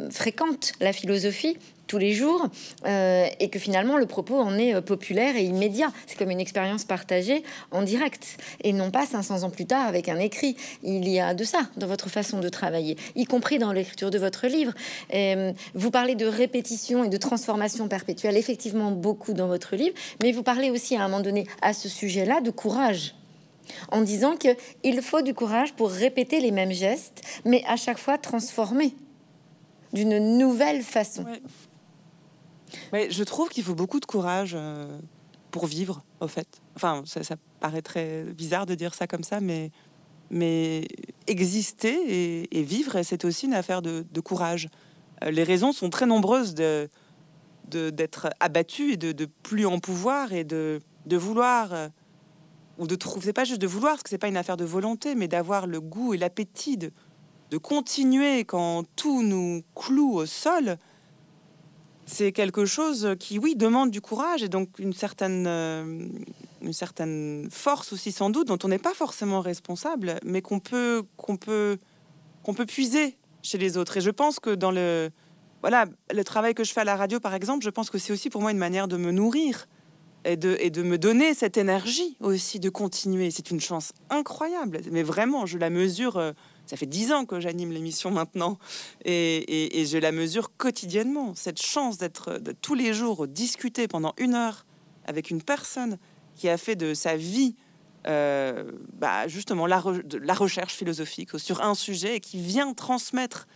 [0.10, 1.58] fréquentent la philosophie
[1.90, 2.48] tous les jours
[2.86, 5.92] euh, et que finalement le propos en est euh, populaire et immédiat.
[6.06, 10.08] C'est comme une expérience partagée en direct et non pas 500 ans plus tard avec
[10.08, 10.56] un écrit.
[10.84, 14.20] Il y a de ça dans votre façon de travailler, y compris dans l'écriture de
[14.20, 14.72] votre livre.
[15.14, 20.32] Euh, vous parlez de répétition et de transformation perpétuelle, effectivement beaucoup dans votre livre, mais
[20.32, 23.16] vous parlez aussi à un moment donné à ce sujet-là de courage
[23.92, 28.18] en disant qu'il faut du courage pour répéter les mêmes gestes, mais à chaque fois
[28.18, 28.94] transformer
[29.94, 31.26] d'une nouvelle façon.
[32.94, 35.00] Je trouve qu'il faut beaucoup de courage euh,
[35.52, 36.62] pour vivre, au fait.
[36.76, 39.72] Enfin, ça, paraît très bizarre de dire ça comme ça, mais,
[40.30, 40.88] mais
[41.28, 44.70] exister et, vivre, c'est aussi une affaire de, courage.
[45.24, 46.90] Euh, les raisons sont très nombreuses de
[47.70, 51.88] d'être abattu et de, de, plus en pouvoir et de, de vouloir euh,
[52.80, 54.66] ou de trouver, c'est pas juste de vouloir, parce que c'est pas une affaire de
[54.66, 56.92] volonté, mais d'avoir le goût et l'appétit de,
[57.52, 60.78] de continuer quand tout nous cloue au sol,
[62.10, 66.08] c'est quelque chose qui, oui, demande du courage et donc une certaine, euh,
[66.62, 71.04] une certaine force aussi sans doute, dont on n'est pas forcément responsable, mais qu'on peut,
[71.40, 71.78] peut,
[72.44, 73.98] peut puiser chez les autres.
[73.98, 75.12] Et je pense que dans le,
[75.62, 78.12] voilà, le travail que je fais à la radio, par exemple, je pense que c'est
[78.12, 79.68] aussi pour moi une manière de me nourrir
[80.26, 83.30] et de, et de me donner cette énergie aussi de continuer.
[83.30, 86.18] C'est une chance incroyable, mais vraiment, je la mesure.
[86.18, 86.32] Euh,
[86.70, 88.60] ça fait dix ans que j'anime l'émission maintenant
[89.04, 91.34] et, je la mesure quotidiennement.
[91.34, 94.68] Cette chance d'être tous les jours discuter pendant une heure
[95.06, 95.98] avec une personne
[96.36, 97.56] qui a fait de sa vie
[98.06, 103.48] euh, bah, justement la, recherche philosophique sur un sujet et qui vient transmettre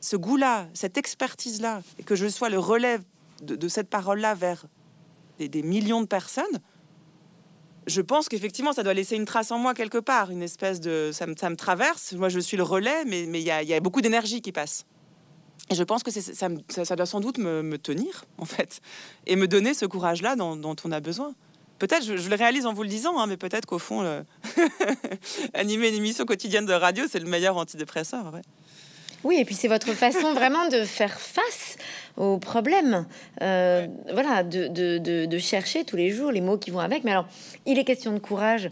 [0.00, 2.98] ce goût-là, cette expertise-là, et que je sois le relais
[3.42, 4.66] de, cette parole-là vers
[5.40, 6.60] des, millions de personnes,
[7.86, 11.10] je pense qu'effectivement, ça doit laisser une trace en moi quelque part, une espèce de...
[11.12, 13.80] Ça me, traverse, moi je suis le relais, mais il mais y, a, y a
[13.80, 14.84] beaucoup d'énergie qui passe.
[15.70, 18.80] Et je pense que ça, doit sans doute me, tenir, en fait,
[19.26, 21.34] et me donner ce courage-là dont, dont, on a besoin.
[21.78, 24.24] Peut-être, je, le réalise en vous le disant, hein, mais peut-être qu'au fond,
[25.54, 28.32] animer une émission quotidienne de radio, c'est le meilleur antidépresseur.
[28.32, 28.42] Ouais.
[29.24, 31.76] Oui, et puis c'est votre façon vraiment de faire face
[32.16, 33.06] aux problèmes.
[33.42, 37.04] Euh, voilà, de, de, de, chercher tous les jours les mots qui vont avec.
[37.04, 37.26] Mais alors,
[37.66, 38.70] il est question de courage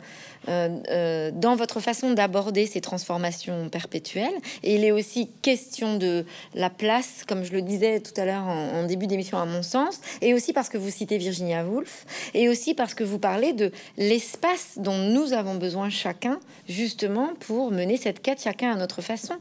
[0.48, 4.34] euh, euh, dans votre façon d'aborder ces transformations perpétuelles.
[4.62, 6.24] Et il est aussi question de
[6.54, 10.00] la place, comme je le disais tout à l'heure en, début d'émission, à mon sens,
[10.20, 13.72] et aussi parce que vous citez Virginia Woolf, et aussi parce que vous parlez de
[13.96, 16.38] l'espace dont nous avons besoin chacun,
[16.68, 19.34] justement, pour mener cette quête chacun à notre façon.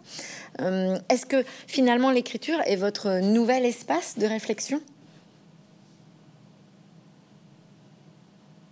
[1.09, 4.81] Est-ce que finalement l'écriture est votre nouvel espace de réflexion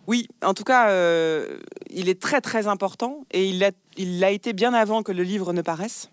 [0.08, 1.60] Oui, en tout cas, euh,
[1.90, 5.62] il est très très important et il l'a été bien avant que le livre ne
[5.62, 6.10] paraisse.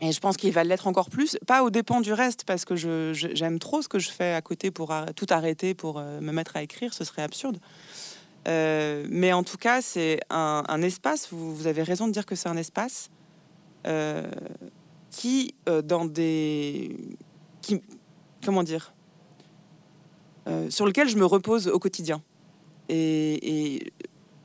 [0.00, 2.76] Et je pense qu'il va l'être encore plus, pas au dépens du reste, parce que
[2.76, 6.56] j'aime trop ce que je fais à côté pour tout arrêter pour euh, me mettre
[6.56, 7.58] à écrire, ce serait absurde.
[8.48, 12.34] Euh, mais en tout cas, c'est un, espace, vous, vous, avez raison de dire que
[12.34, 13.10] c'est un espace
[15.10, 16.96] qui, dans des...
[17.62, 17.80] Qui,
[18.44, 18.94] comment dire
[20.68, 22.22] Sur lequel je me repose au quotidien.
[22.88, 23.92] Et,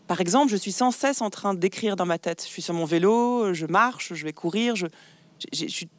[0.08, 2.42] par exemple, je suis sans cesse en train d'écrire dans ma tête.
[2.44, 4.88] Je suis sur mon vélo, je marche, je vais courir, je,
[5.52, 5.90] suis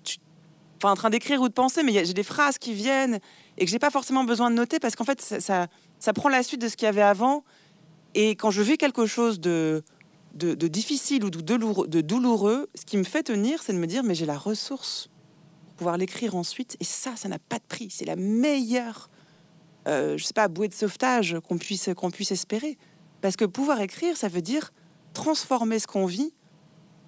[0.83, 3.19] en train d'écrire ou de penser, mais j'ai des phrases qui viennent
[3.59, 6.63] et que j'ai pas forcément besoin de noter parce qu'en fait, ça, prend la suite
[6.63, 7.45] de ce qu'il y avait avant.
[8.15, 9.83] Et quand je vis quelque chose de,
[10.35, 14.05] difficile ou de douloureux, de douloureux, ce qui me fait tenir, c'est de me dire,
[14.05, 15.11] mais j'ai la ressource
[15.79, 16.77] pouvoir l'écrire ensuite.
[16.81, 17.89] Et ça, ça n'a pas de prix.
[17.91, 19.09] C'est la meilleure
[19.89, 22.77] euh, je sais pas, bouée de sauvetage qu'on puisse, puisse espérer.
[23.21, 24.71] Parce que pouvoir écrire, ça veut dire
[25.15, 26.35] transformer ce qu'on vit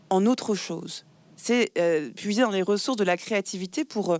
[0.08, 1.04] en autre chose.
[1.36, 4.18] C'est euh, puiser dans les ressources de la créativité pour, euh,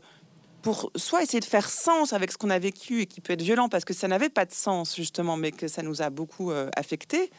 [0.63, 3.43] pour soit essayer de faire sens avec ce qu'on a vécu et qui peut être
[3.43, 6.53] violent parce que ça n'avait pas de sens justement, mais que ça nous a beaucoup
[6.77, 7.31] affecté.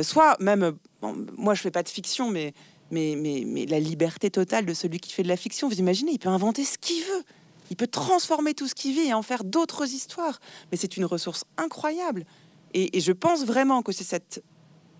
[0.00, 0.76] soit même,
[1.36, 2.54] moi je fais pas de fiction, mais,
[2.92, 6.18] mais, mais, la liberté totale de celui qui fait de la fiction, vous imaginez, il
[6.18, 7.24] peut inventer ce qu'il veut
[7.72, 10.40] il peut transformer tout ce qu'il vit et en faire d'autres histoires.
[10.70, 12.26] Mais c'est une ressource incroyable.
[12.74, 14.44] Et, je pense vraiment que c'est cette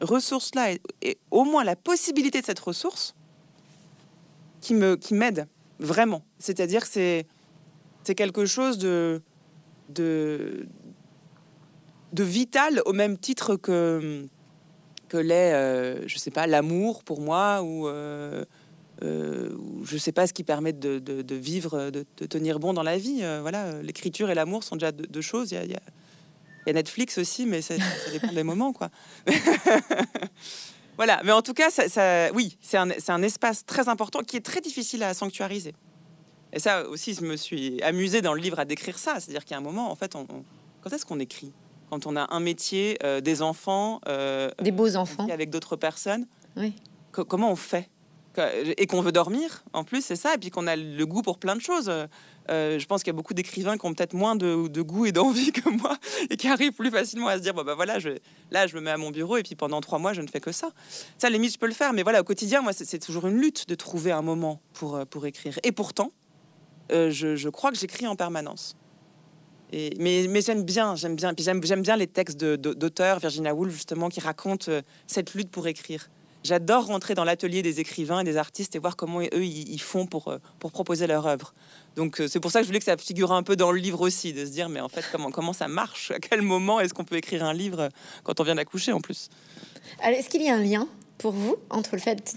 [0.00, 0.72] ressource-là,
[1.02, 3.14] et, au moins la possibilité de cette ressource,
[4.62, 5.48] qui me qui m'aide
[5.80, 6.22] vraiment.
[6.38, 7.26] C'est-à-dire c'est
[8.04, 9.20] c'est quelque chose de
[9.90, 10.64] de
[12.12, 14.26] vital au même titre que
[15.12, 18.46] que l'est, euh, je sais pas, l'amour pour moi ou euh,
[19.02, 19.54] euh,
[19.84, 23.22] je ne sais pas ce qui permet de, vivre, de, tenir bon dans la vie.
[23.42, 25.52] Voilà, l'écriture et l'amour sont déjà deux, choses.
[25.52, 27.74] Il y, a, Netflix aussi, mais ça,
[28.10, 28.88] dépend des moments, quoi.
[30.96, 34.62] voilà, mais en tout cas, ça, oui, c'est un, espace très important qui est très
[34.62, 35.74] difficile à sanctuariser.
[36.54, 39.20] Et ça aussi, je me suis amusée dans le livre à décrire ça.
[39.20, 40.26] C'est-à-dire qu'il y un moment, en fait, on,
[40.80, 41.52] quand est-ce qu'on écrit?
[41.92, 44.00] Quand on a un métier, euh, des enfants,
[44.62, 46.26] des beaux enfants, avec d'autres personnes.
[46.56, 46.72] Oui.
[47.10, 47.90] comment on fait?
[48.78, 51.36] Et qu'on veut dormir, en plus, c'est ça, et puis qu'on a le goût pour
[51.36, 51.92] plein de choses.
[52.48, 55.12] Euh, je pense qu'il y a beaucoup d'écrivains qui ont peut-être moins de, goût et
[55.12, 55.98] d'envie que moi,
[56.30, 58.08] et qui arrivent plus facilement à se dire, bon, bah voilà, je,
[58.50, 60.40] là, je me mets à mon bureau, et puis pendant trois mois, je ne fais
[60.40, 60.70] que ça.
[61.18, 63.26] Ça, à la limite, je peux le faire, mais voilà, au quotidien, moi, c'est toujours
[63.26, 65.58] une lutte de trouver un moment pour, euh, pour écrire.
[65.62, 66.10] Et pourtant,
[66.90, 68.76] euh, je, crois que j'écris en permanence.
[69.72, 74.20] Mais, j'aime bien, j'aime bien, puis j'aime bien les textes d'auteurs, Virginia Woolf justement, qui
[74.20, 74.70] racontent
[75.06, 76.08] cette lutte pour écrire.
[76.44, 80.06] J'adore rentrer dans l'atelier des écrivains et des artistes et voir comment eux ils font
[80.06, 81.54] pour, euh, pour proposer leur œuvre.
[81.94, 83.78] Donc euh, c'est pour ça que je voulais que ça figure un peu dans le
[83.78, 86.10] livre aussi, de se dire mais en fait comment, comment ça marche?
[86.10, 87.90] À quel moment est-ce qu'on peut écrire un livre
[88.24, 89.28] quand on vient d'accoucher en plus?
[90.04, 92.36] Est-ce qu'il y a un lien pour vous entre le fait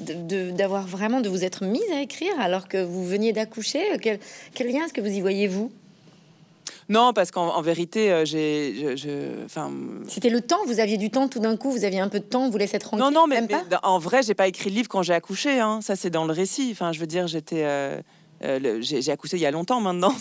[0.56, 3.84] d'avoir vraiment de vous être mise à écrire alors que vous veniez d'accoucher?
[4.02, 4.20] Quel,
[4.54, 5.72] quel lien est-ce que vous y voyez vous?
[6.88, 8.96] Non, parce qu'en vérité, euh, j'ai,
[9.44, 9.72] enfin.
[10.08, 10.64] C'était le temps.
[10.68, 11.72] Vous aviez du temps tout d'un coup.
[11.72, 12.50] Vous aviez un peu de temps.
[12.50, 13.04] Vous laissez être tranquille.
[13.04, 13.42] Non, non, mais,
[13.84, 15.60] en vrai, j'ai pas écrit le livre quand j'ai accouché.
[15.60, 15.80] Hein.
[15.82, 16.70] Ça, c'est dans le récit.
[16.72, 17.64] Enfin, je veux dire, j'étais.
[17.64, 18.00] Euh,
[18.44, 20.14] euh, j'ai accouché il y a longtemps maintenant.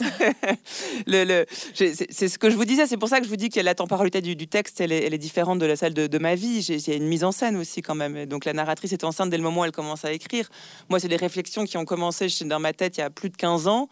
[1.06, 1.44] le,
[1.74, 2.86] c'est ce que je vous disais.
[2.86, 5.04] C'est pour ça que je vous dis que la temporalité du, du texte, elle est,
[5.04, 6.60] elle est, différente de la salle de, de ma vie.
[6.60, 8.24] Il y a une mise en scène aussi quand même.
[8.26, 10.48] Donc la narratrice est enceinte dès le moment où elle commence à écrire.
[10.88, 13.36] Moi, c'est des réflexions qui ont commencé dans ma tête il y a plus de
[13.36, 13.88] 15 ans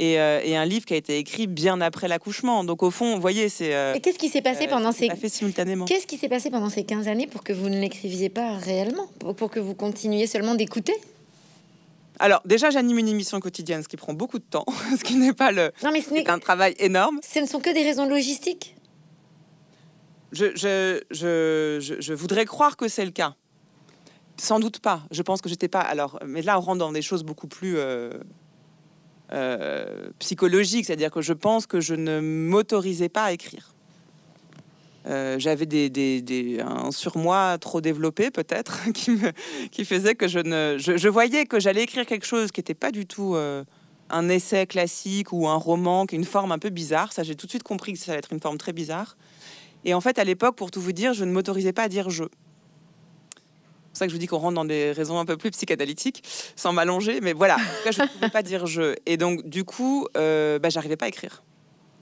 [0.00, 2.64] euh, et, un livre qui a été écrit bien après l'accouchement.
[2.64, 3.74] Donc au fond, vous voyez, c'est...
[3.74, 5.08] Euh, et qu'est-ce qui s'est passé euh, pendant ces...
[5.10, 5.84] fait simultanément.
[5.84, 9.06] Qu'est-ce qui s'est passé pendant ces 15 années pour que vous ne l'écriviez pas réellement
[9.36, 10.94] pour, que vous continuiez seulement d'écouter?
[12.18, 14.66] Alors déjà, j'anime une émission quotidienne, ce qui prend beaucoup de temps,
[14.98, 17.20] ce qui n'est pas le, non, mais ce n'est un travail énorme.
[17.22, 18.76] Ce ne sont que des raisons logistiques?
[20.32, 23.34] Je, je, je, je voudrais croire que c'est le cas.
[24.36, 25.02] Sans doute pas.
[25.12, 25.80] Je pense que j'étais pas.
[25.80, 28.10] Alors, mais là, on rentre dans des choses beaucoup plus euh,
[30.18, 33.74] psychologique, c'est-à-dire que je pense que je ne m'autorisais pas à écrire.
[35.06, 38.90] Euh, j'avais des, des, un surmoi trop développé peut-être
[39.70, 42.90] qui, faisait que je ne je, voyais que j'allais écrire quelque chose qui n'était pas
[42.90, 43.64] du tout euh,
[44.08, 47.12] un essai classique ou un roman qui une forme un peu bizarre.
[47.12, 49.18] Ça j'ai tout de suite compris que ça allait être une forme très bizarre.
[49.84, 52.08] Et en fait à l'époque pour tout vous dire je ne m'autorisais pas à dire
[52.08, 52.24] je
[53.94, 56.22] pour ça que je vous dis qu'on rentre dans des raisons un peu plus psychanalytiques,
[56.56, 57.20] sans m'allonger.
[57.20, 57.56] Mais voilà,
[57.90, 58.96] je ne pouvais pas dire je.
[59.06, 61.44] Et donc, du coup, euh, bah, j'arrivais pas à écrire.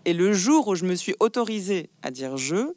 [0.04, 2.72] Et le jour où je me suis autorisée à dire je,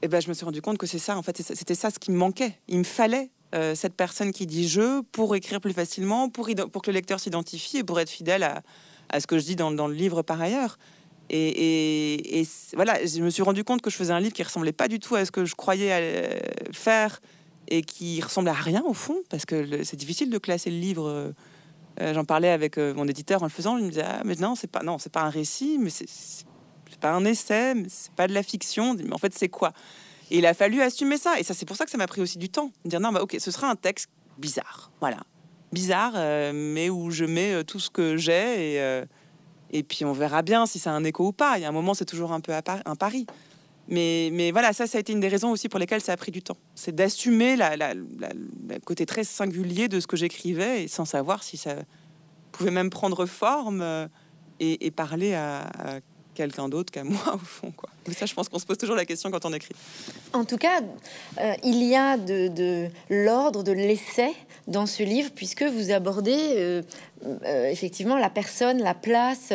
[0.00, 1.98] eh ben, je me suis rendu compte que c'est ça, en fait, c'était ça ce
[1.98, 2.56] qui me manquait.
[2.68, 6.90] Il me fallait euh, cette personne qui dit je pour écrire plus facilement, pour, que
[6.90, 10.22] le lecteur s'identifie et pour être fidèle à, ce que je dis dans, le livre
[10.22, 10.78] par ailleurs.
[11.30, 14.86] Et, voilà, je me suis rendu compte que je faisais un livre qui ressemblait pas
[14.86, 16.40] du tout à ce que je croyais
[16.72, 17.20] faire
[17.68, 21.08] et qui ressemble à rien au fond, parce que c'est difficile de classer le livre.
[21.08, 21.32] Euh,
[22.00, 24.34] euh, j'en parlais avec euh, mon éditeur en le faisant, il me disait ah, mais
[24.36, 26.46] non, c'est pas non, c'est pas un récit, mais c'est
[27.00, 29.72] pas un essai, c'est pas de la fiction, mais en fait c'est quoi?
[30.30, 32.20] Et il a fallu assumer ça, et ça c'est pour ça que ça m'a pris
[32.20, 34.08] aussi du temps, de dire non bah ok, ce sera un texte
[34.38, 35.18] bizarre, voilà,
[35.72, 36.14] bizarre,
[36.54, 39.04] mais où je mets tout ce que j'ai
[39.72, 41.58] et puis on verra bien si ça un écho ou pas.
[41.58, 43.26] Il y a un moment, c'est toujours un peu un pari.
[43.92, 46.32] Mais, voilà, ça, ça a été une des raisons aussi pour lesquelles ça a pris
[46.32, 46.56] du temps.
[46.74, 51.74] C'est d'assumer le côté très singulier de ce que j'écrivais et sans savoir si ça
[52.52, 54.08] pouvait même prendre forme euh,
[54.60, 56.00] et, parler à, à
[56.34, 57.72] quelqu'un d'autre qu'à moi, au fond.
[57.76, 57.88] Quoi.
[58.06, 59.74] Mais ça, je pense qu'on se pose toujours la question quand on écrit.
[60.32, 60.80] En tout cas,
[61.40, 64.32] euh, il y a de, l'ordre de l'essai
[64.66, 66.82] dans ce livre, puisque vous abordez euh,
[67.24, 69.52] euh, effectivement la personne, la place,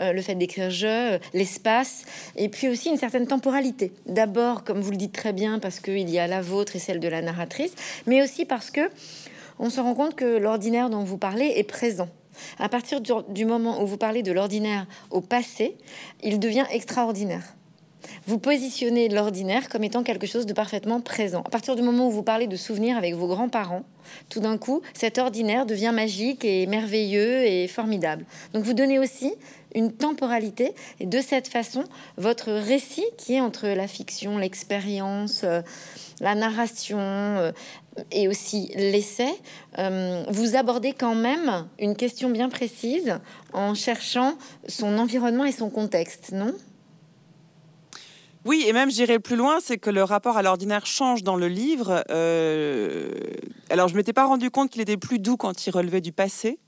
[0.00, 2.04] le fait d'écrire je, l'espace,
[2.36, 3.92] et puis aussi une certaine temporalité.
[4.06, 7.00] D'abord, comme vous le dites très bien, parce qu'il y a la vôtre et celle
[7.00, 7.72] de la narratrice,
[8.06, 8.90] mais aussi parce que
[9.58, 12.08] on se rend compte que l'ordinaire dont vous parlez est présent
[12.58, 15.76] à partir du, moment où vous parlez de l'ordinaire au passé,
[16.22, 17.54] il devient extraordinaire.
[18.26, 21.42] Vous positionnez l'ordinaire comme étant quelque chose de parfaitement présent.
[21.44, 23.82] À partir du moment où vous parlez de souvenirs avec vos grands-parents,
[24.28, 28.24] tout d'un coup, cet ordinaire devient magique et merveilleux et formidable.
[28.52, 29.34] Donc vous donnez aussi
[29.74, 31.84] une temporalité et de cette façon,
[32.16, 35.60] votre récit qui est entre la fiction, l'expérience, euh,
[36.20, 37.52] la narration euh,
[38.10, 39.32] et aussi l'essai,
[39.78, 43.18] euh, vous abordez quand même une question bien précise
[43.52, 44.34] en cherchant
[44.68, 46.54] son environnement et son contexte, non?
[48.44, 51.48] Oui, et même j'irai plus loin, c'est que le rapport à l'ordinaire change dans le
[51.48, 52.04] livre.
[52.10, 53.10] Euh,
[53.70, 56.60] alors, je m'étais pas rendu compte qu'il était plus doux quand il relevait du passé.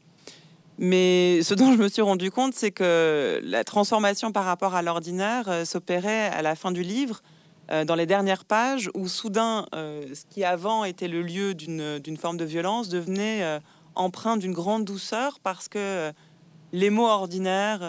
[0.80, 4.82] Mais ce dont je me suis rendu compte, c'est que la transformation par rapport à
[4.82, 7.22] l'ordinaire s'opérait à la fin du livre
[7.70, 12.16] euh, dans les dernières pages où soudain, euh, ce qui avant était le lieu d'une
[12.16, 13.60] forme de violence devenait euh,
[13.94, 16.12] empreint d'une grande douceur parce que
[16.72, 17.80] les mots ordinaires,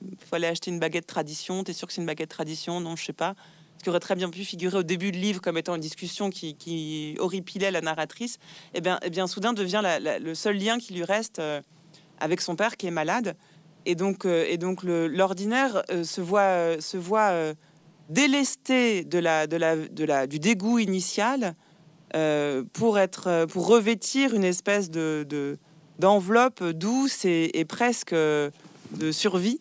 [0.00, 2.80] il fallait acheter une baguette tradition, t'es sûr que c'est une baguette tradition?
[2.80, 3.34] Non, je sais pas.
[3.82, 6.54] qui aurait très bien pu figurer au début du livre comme étant une discussion qui,
[6.54, 8.38] qui horripilait la narratrice,
[8.74, 9.82] et eh eh bien soudain devient
[10.20, 11.40] le seul lien qui lui reste
[12.18, 13.36] avec son père qui est malade.
[13.84, 17.54] Et donc, et donc l'ordinaire se voit, se voit
[18.12, 21.54] délesté de la, de la, de la, du dégoût initial
[22.74, 25.58] pour, être, pour revêtir une espèce de,
[25.98, 29.60] d'enveloppe douce et, presque de survie.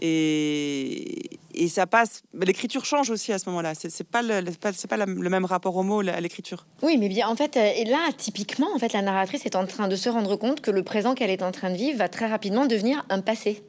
[0.00, 2.22] Et, et ça passe.
[2.34, 3.74] L'écriture change aussi à ce moment-là.
[3.74, 4.42] C'est pas le,
[4.72, 6.66] c'est pas, le même rapport au mot à l'écriture.
[6.82, 9.66] Oui, mais bien en fait, euh, et là typiquement, en fait, la narratrice est en
[9.66, 12.08] train de se rendre compte que le présent qu'elle est en train de vivre va
[12.08, 13.62] très rapidement devenir un passé.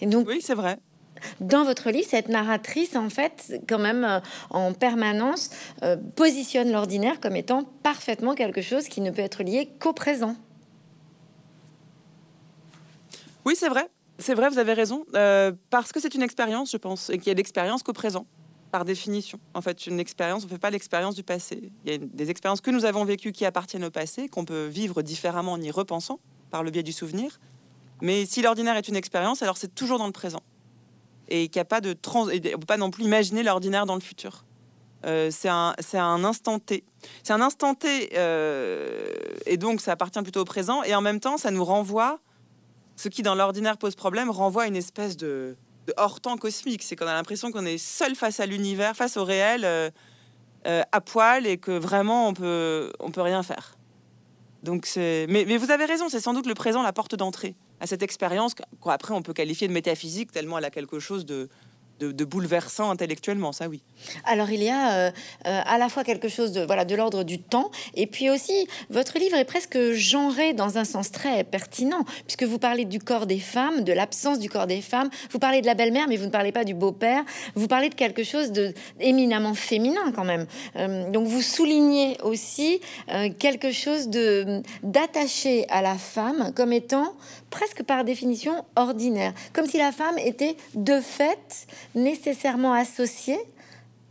[0.00, 0.78] Et donc, oui, c'est vrai.
[1.40, 4.20] Dans votre livre, cette narratrice, en fait, quand même, euh,
[4.50, 5.50] en permanence,
[5.82, 10.36] euh, positionne l'ordinaire comme étant parfaitement quelque chose qui ne peut être lié qu'au présent.
[13.44, 13.88] Oui, c'est vrai.
[14.18, 15.04] C'est vrai, vous avez raison.
[15.14, 18.26] Euh, parce que c'est une expérience, je pense, et qu'il y a d'expérience qu'au présent,
[18.70, 19.40] par définition.
[19.54, 21.70] En fait, une expérience, on ne fait pas l'expérience du passé.
[21.84, 24.66] Il y a des expériences que nous avons vécues qui appartiennent au passé, qu'on peut
[24.66, 26.20] vivre différemment en y repensant,
[26.50, 27.40] par le biais du souvenir.
[28.00, 30.42] Mais si l'ordinaire est une expérience, alors c'est toujours dans le présent
[31.28, 32.28] et qu'il n'y a pas de trans...
[32.28, 34.44] Et peut pas non plus imaginer l'ordinaire dans le futur.
[35.04, 36.84] Euh, c'est un, un, instant T.
[37.22, 39.12] C'est un instant T, euh,
[39.46, 42.20] et donc ça appartient plutôt au présent, et en même temps, ça nous renvoie,
[42.96, 45.56] ce qui dans l'ordinaire pose problème, renvoie une espèce de,
[45.96, 46.82] hors-temps cosmique.
[46.82, 49.90] C'est qu'on a l'impression qu'on est seul face à l'univers, face au réel, euh,
[50.64, 53.76] à poil, et que vraiment on peut, on peut rien faire.
[54.62, 57.86] Donc mais, mais vous avez raison, c'est sans doute le présent la porte d'entrée à
[57.86, 61.48] cette expérience qu'après on peut qualifier de métaphysique tellement elle a quelque chose de,
[62.00, 63.82] de, bouleversant intellectuellement, ça oui.
[64.24, 65.10] Alors il y a euh,
[65.46, 68.66] euh, à la fois quelque chose de voilà de l'ordre du temps, et puis aussi
[68.90, 73.26] votre livre est presque genré dans un sens très pertinent, puisque vous parlez du corps
[73.26, 76.26] des femmes, de l'absence du corps des femmes, vous parlez de la belle-mère, mais vous
[76.26, 80.46] ne parlez pas du beau-père, vous parlez de quelque chose de éminemment féminin quand même.
[80.76, 82.80] Euh, donc vous soulignez aussi
[83.38, 87.14] quelque chose de d'attaché à la femme comme étant
[87.54, 93.38] presque par définition ordinaire, comme si la femme était de fait nécessairement associée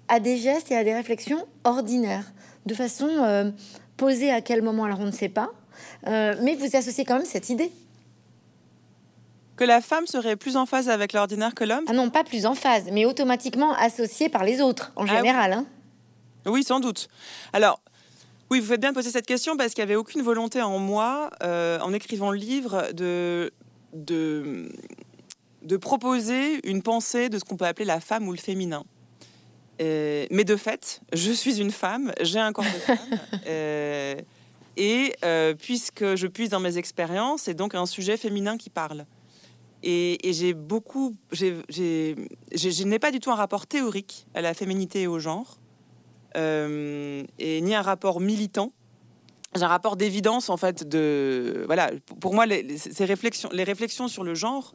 [0.07, 2.31] à des gestes et à des réflexions ordinaires,
[2.65, 3.51] de façon euh,
[3.97, 5.49] posée à quel moment, alors on ne sait pas,
[6.07, 7.69] euh, mais vous associez quand même cette idée.
[9.57, 11.83] Que la femme serait plus en phase avec l'ordinaire que l'homme?
[11.89, 15.51] Ah non, pas plus en phase, mais automatiquement associée par les autres, en ah général.
[15.51, 15.65] Hein.
[16.45, 17.09] Oui, sans doute.
[17.51, 17.81] Alors,
[18.53, 20.77] oui, vous faites bien de poser cette question parce qu'il n'y avait aucune volonté en
[20.77, 23.51] moi, euh, en écrivant le livre, de,
[23.93, 24.71] de,
[25.63, 28.83] de proposer une pensée de ce qu'on peut appeler la femme ou le féminin.
[29.81, 32.97] Euh, mais de fait, je suis une femme, j'ai un corps de femme.
[33.47, 34.15] Euh,
[34.77, 35.15] et
[35.59, 39.07] puisque je puise dans mes expériences, c'est donc un sujet féminin qui parle.
[39.81, 45.07] Et, j'ai beaucoup, je n'ai pas du tout un rapport théorique à la féminité et
[45.07, 45.57] au genre.
[46.35, 48.71] Euh, et ni un rapport militant.
[49.55, 51.91] J'ai un rapport d'évidence en fait de voilà.
[52.19, 54.73] Pour moi, les, ces réflexions, les réflexions sur le genre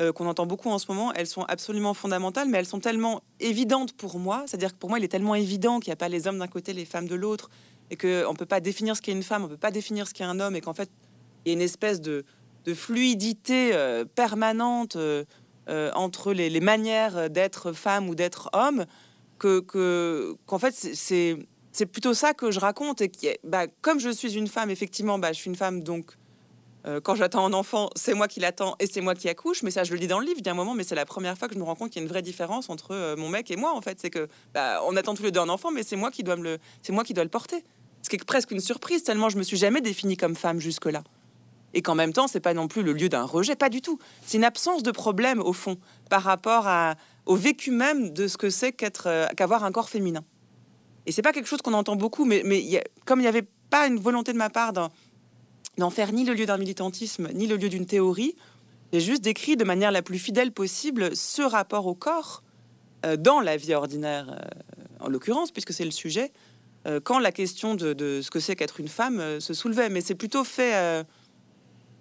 [0.00, 3.22] euh, qu'on entend beaucoup en ce moment, elles sont absolument fondamentales, mais elles sont tellement
[3.40, 4.44] évidentes pour moi.
[4.46, 6.46] C'est-à-dire que pour moi, il est tellement évident qu'il n'y a pas les hommes d'un
[6.46, 7.50] côté, les femmes de l'autre,
[7.90, 10.06] et qu'on ne peut pas définir ce qu'est une femme, on ne peut pas définir
[10.06, 10.88] ce qu'est un homme, et qu'en fait,
[11.44, 12.24] il y a une espèce de,
[12.74, 14.96] fluidité euh, permanente
[15.94, 18.86] entre les manières d'être femme ou d'être homme
[19.42, 21.38] que qu'en fait c'est
[21.72, 25.18] c'est plutôt ça que je raconte et qui bah, comme je suis une femme effectivement
[25.18, 26.12] bah, je suis une femme donc
[26.86, 29.70] euh, quand j'attends un enfant c'est moi qui l'attends et c'est moi qui accouche mais
[29.70, 31.06] ça je le dis dans le livre il y a un moment mais c'est la
[31.06, 33.16] première fois que je me rends compte qu'il y a une vraie différence entre euh,
[33.16, 34.00] mon mec et moi en fait.
[34.00, 36.36] C'est que bah, on attend tous les deux un enfant mais c'est moi qui dois
[36.36, 37.64] me le c'est moi qui dois le porter.
[38.02, 40.86] Ce qui est presque une surprise tellement je me suis jamais définie comme femme jusque
[40.86, 41.02] là
[41.74, 43.98] et qu'en même temps c'est pas non plus le lieu d'un rejet pas du tout.
[44.26, 45.78] C'est une absence de problème au fond
[46.10, 49.88] par rapport à au vécu même de ce que c'est qu'être, euh, qu'avoir un corps
[49.88, 50.24] féminin.
[51.06, 53.86] Et c'est pas quelque chose qu'on entend beaucoup, mais, mais comme il n'y avait pas
[53.86, 57.68] une volonté de ma part d'en, faire ni le lieu d'un militantisme, ni le lieu
[57.68, 58.36] d'une théorie,
[58.92, 62.42] j'ai juste décrit de manière la plus fidèle possible ce rapport au corps
[63.06, 66.32] euh, dans la vie ordinaire, euh, en l'occurrence, puisque c'est le sujet,
[67.04, 69.88] quand la question de, ce que c'est qu'être une femme se soulevait.
[69.88, 71.04] Mais c'est plutôt fait...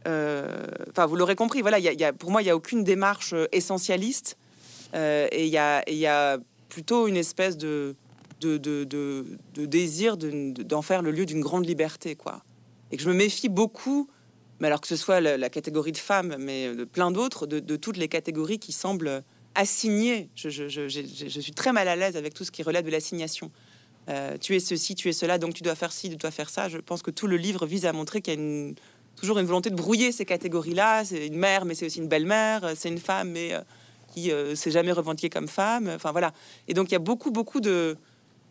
[0.07, 1.77] Enfin, vous l'aurez compris, voilà,
[2.17, 4.37] pour moi, il n'y a aucune démarche essentialiste
[4.95, 6.37] euh, et il y a,
[6.69, 7.95] plutôt une espèce de,
[8.39, 12.43] désir d'en faire le lieu d'une grande liberté, quoi.
[12.91, 14.09] Et que je me méfie beaucoup,
[14.59, 17.97] mais alors que ce soit la, catégorie de femmes, mais de plein d'autres, de, toutes
[17.97, 19.23] les catégories qui semblent
[19.55, 20.29] assignées.
[20.35, 20.49] Je,
[21.27, 23.51] suis très mal à l'aise avec tout ce qui relève de l'assignation.
[24.09, 26.49] Euh, tu es ceci, tu es cela, donc tu dois faire ci, tu dois faire
[26.49, 26.69] ça.
[26.69, 28.73] Je pense que tout le livre vise à montrer qu'il y a
[29.15, 31.05] toujours une volonté de brouiller ces catégories-là.
[31.05, 32.71] C'est une mère, mais c'est aussi une belle-mère.
[32.75, 33.53] C'est une femme, mais
[34.17, 35.91] euh, qui s'est jamais revendiquée comme femme.
[35.95, 36.33] Enfin voilà.
[36.67, 37.97] Et donc il y a beaucoup, beaucoup de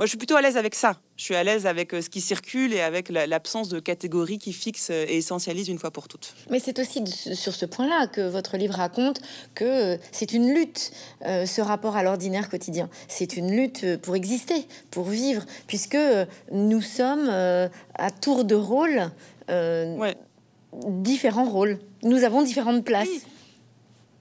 [0.01, 0.97] moi, je suis plutôt à l'aise avec ça.
[1.19, 4.55] Je suis à l'aise avec euh, ce qui circule et avec l'absence de catégories qui
[4.55, 6.33] fixent euh, et essentialisent une fois pour toutes.
[6.49, 9.21] Mais c'est aussi sur ce point-là que votre livre raconte
[9.55, 10.93] que euh, c'est une lutte,
[11.23, 12.89] ce rapport à l'ordinaire quotidien.
[13.09, 15.99] C'est une lutte pour exister, pour vivre, puisque
[16.51, 19.11] nous sommes à tour de rôle,
[20.73, 21.79] différents rôles.
[22.05, 23.27] Nous avons différentes places.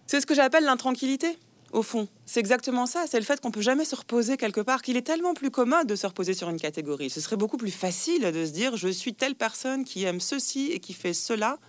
[0.10, 1.38] C'est ce que j'appelle l'intranquillité
[1.72, 2.08] au fond.
[2.26, 5.04] C'est exactement ça, c'est le fait qu'on peut jamais se reposer quelque part, qu'il est
[5.04, 7.12] tellement plus commode de se reposer sur une catégorie.
[7.12, 10.72] Ce serait beaucoup plus facile de se dire je suis telle personne qui aime ceci
[10.72, 11.60] et qui fait cela.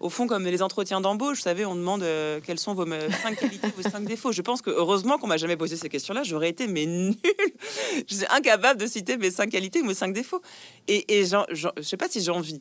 [0.00, 2.84] Au fond, comme les entretiens d'embauche, vous savez, on demande euh, quelles sont vos
[3.22, 4.32] cinq qualités, vos cinq défauts.
[4.32, 7.14] Je pense que heureusement qu'on m'a jamais posé ces questions-là, j'aurais été mais nul.
[8.10, 10.42] je suis incapable de citer mes cinq qualités ou mes cinq défauts.
[10.88, 12.60] Et, et je sais pas si j'ai envie.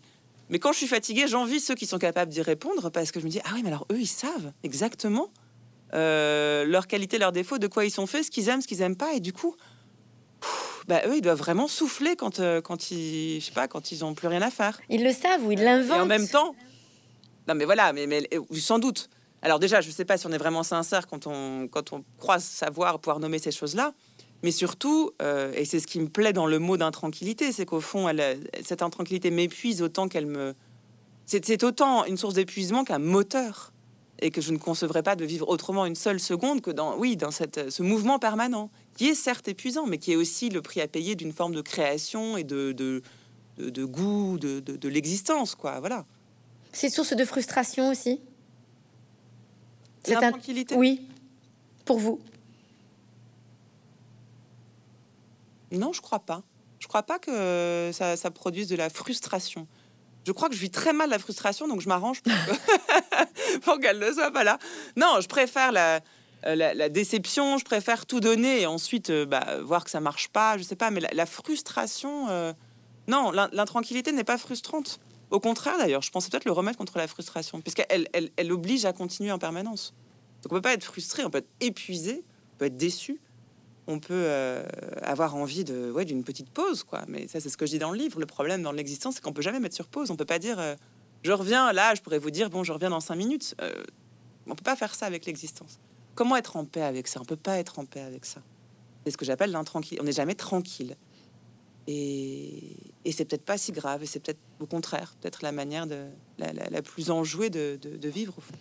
[0.54, 3.26] Mais quand je suis fatiguée, j'envie ceux qui sont capables d'y répondre parce que je
[3.26, 5.32] me dis ah oui, mais alors eux, ils savent exactement
[5.96, 8.84] euh, leurs qualités, leurs défauts, de quoi ils sont faits, ce qu'ils aiment, ce qu'ils
[8.84, 9.56] aiment pas, et du coup,
[10.88, 14.06] bah, eux, ils doivent vraiment souffler quand, euh, quand ils, je sais pas, quand ils
[14.06, 14.80] ont plus rien à faire.
[14.90, 15.98] Ils le savent ou ils l'inventent.
[15.98, 16.54] Et en même temps,
[17.48, 19.10] non mais voilà, mais, mais sans doute.
[19.42, 22.38] Alors déjà, je sais pas si on est vraiment sincère quand on, quand on croit
[22.38, 23.94] savoir pouvoir nommer ces choses-là.
[24.44, 27.80] Mais surtout, euh, et c'est ce qui me plaît dans le mot d'intranquillité, c'est qu'au
[27.80, 30.54] fond, elle, cette intranquillité m'épuise autant qu'elle me...
[31.26, 33.72] C'est autant une source d'épuisement qu'un moteur
[34.20, 37.16] et que je ne concevrais pas de vivre autrement une seule seconde que dans, oui,
[37.16, 40.82] dans cette, ce mouvement permanent, qui est certes épuisant, mais qui est aussi le prix
[40.82, 43.02] à payer d'une forme de création et de, de,
[43.58, 45.80] de, goût de, de, l'existence, quoi.
[45.80, 46.06] Voilà.
[46.74, 48.20] C'est source de frustration aussi?
[50.04, 50.34] C'est un...
[50.76, 51.02] Oui,
[51.86, 52.20] pour vous.
[55.74, 56.44] Non, je crois pas.
[56.80, 59.68] Je crois pas que ça, produise de la frustration
[60.26, 62.22] je crois que je vis très mal la frustration, donc je m'arrange
[63.62, 64.58] pour, qu'elle ne soit pas là.
[64.96, 66.00] Non, je préfère la,
[66.46, 70.58] euh, déception, je préfère tout donner et ensuite euh, bah, voir que ça marche pas,
[70.58, 72.54] je sais pas, mais la, frustration, euh,
[73.08, 75.00] non, l'intranquillité n'est pas frustrante.
[75.30, 78.86] Au contraire, d'ailleurs, je pensais peut-être le remettre contre la frustration, puisqu'elle elle, elle oblige
[78.86, 79.94] à continuer en permanence.
[80.42, 83.20] Donc on peut pas être frustré, on peut être épuisé, on peut être déçu,
[83.88, 84.64] on peut euh,
[85.02, 87.04] avoir envie de ouais, d'une petite pause, quoi.
[87.08, 88.20] Mais ça, c'est ce que je dis dans le livre.
[88.20, 90.12] Le problème dans l'existence, c'est qu'on peut jamais mettre sur pause.
[90.12, 90.76] On peut pas dire euh,
[91.24, 93.56] je reviens là, je pourrais vous dire bon, je reviens dans cinq minutes.
[93.62, 93.84] Euh,
[94.48, 95.80] on peut pas faire ça avec l'existence.
[96.16, 97.20] Comment être en paix avec ça?
[97.22, 98.42] On peut pas être en paix avec ça.
[99.04, 99.98] C'est ce que j'appelle l'intranquille.
[100.00, 100.96] On n'est jamais tranquille.
[101.88, 102.78] Et,
[103.12, 104.04] c'est peut-être pas si grave.
[104.04, 106.06] Et c'est peut-être au contraire, peut-être la manière de
[106.38, 108.54] la, plus enjouée de, de, de vivre au fond.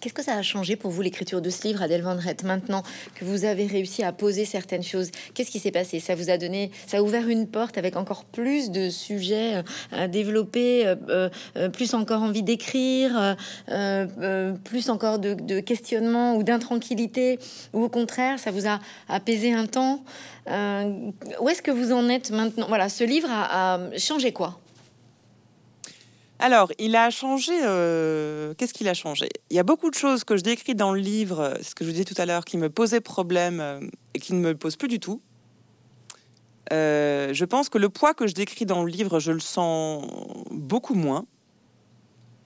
[0.00, 2.82] Qu'est-ce que ça a changé pour vous l'écriture de ce livre, Adèle Van maintenant
[3.14, 5.10] que vous avez réussi à poser certaines choses?
[5.34, 5.98] Qu'est-ce qui s'est passé?
[5.98, 9.62] Ça vous a donné, ça a ouvert une porte avec encore plus de sujets euh,
[9.92, 13.36] à développer, euh, euh, plus encore envie d'écrire,
[14.64, 17.38] plus encore de, questionnement ou d'intranquillité,
[17.72, 18.78] ou au contraire, ça vous a
[19.08, 20.04] apaisé un temps?
[20.46, 22.66] Où est-ce que vous en êtes maintenant?
[22.68, 24.58] Voilà, ce livre a changé quoi?
[26.38, 27.52] Alors, il a changé.
[27.64, 29.28] Euh, qu'est-ce qu'il a changé?
[29.50, 31.88] Il y a beaucoup de choses que je décris dans le livre, ce que je
[31.88, 33.80] vous disais tout à l'heure, qui me posaient problème euh,
[34.14, 35.20] et qui ne me posent plus du tout.
[36.72, 40.06] Euh, je pense que le poids que je décris dans le livre, je le sens
[40.52, 41.24] beaucoup moins.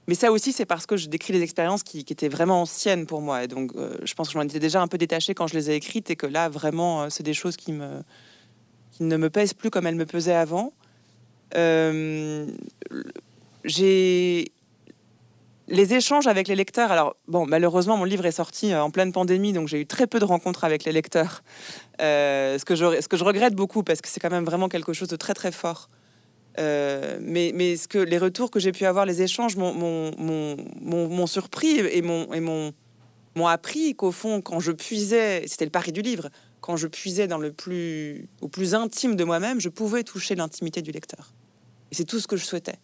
[0.07, 3.21] Mais ça aussi, c'est parce que je décris des expériences qui, étaient vraiment anciennes pour
[3.21, 3.43] moi.
[3.43, 3.71] Et donc,
[4.03, 6.09] je pense que je m'en étais déjà un peu détachée quand je les ai écrites
[6.09, 10.05] et que là, vraiment, c'est des choses qui, ne me pèsent plus comme elles me
[10.05, 10.73] pesaient avant.
[11.55, 12.47] Euh,
[13.63, 14.51] j'ai
[15.67, 16.91] les échanges avec les lecteurs.
[16.91, 20.07] Alors, bon, malheureusement, mon livre est sorti euh, en pleine pandémie, donc j'ai eu très
[20.07, 21.43] peu de rencontres avec les lecteurs.
[22.01, 25.15] Euh, ce, que je, regrette beaucoup, parce que c'est quand même vraiment quelque chose de
[25.15, 25.89] très, très fort.
[26.59, 33.95] Euh, mais, les retours que j'ai pu avoir, les échanges m'ont surpris et m'ont appris
[33.95, 36.29] qu'au fond, quand je puisais, c'était le pari du livre,
[36.61, 40.81] quand je puisais dans le plus, au plus intime de moi-même, je pouvais toucher l'intimité
[40.81, 41.33] du lecteur.
[41.91, 42.77] Et c'est tout ce que je souhaitais.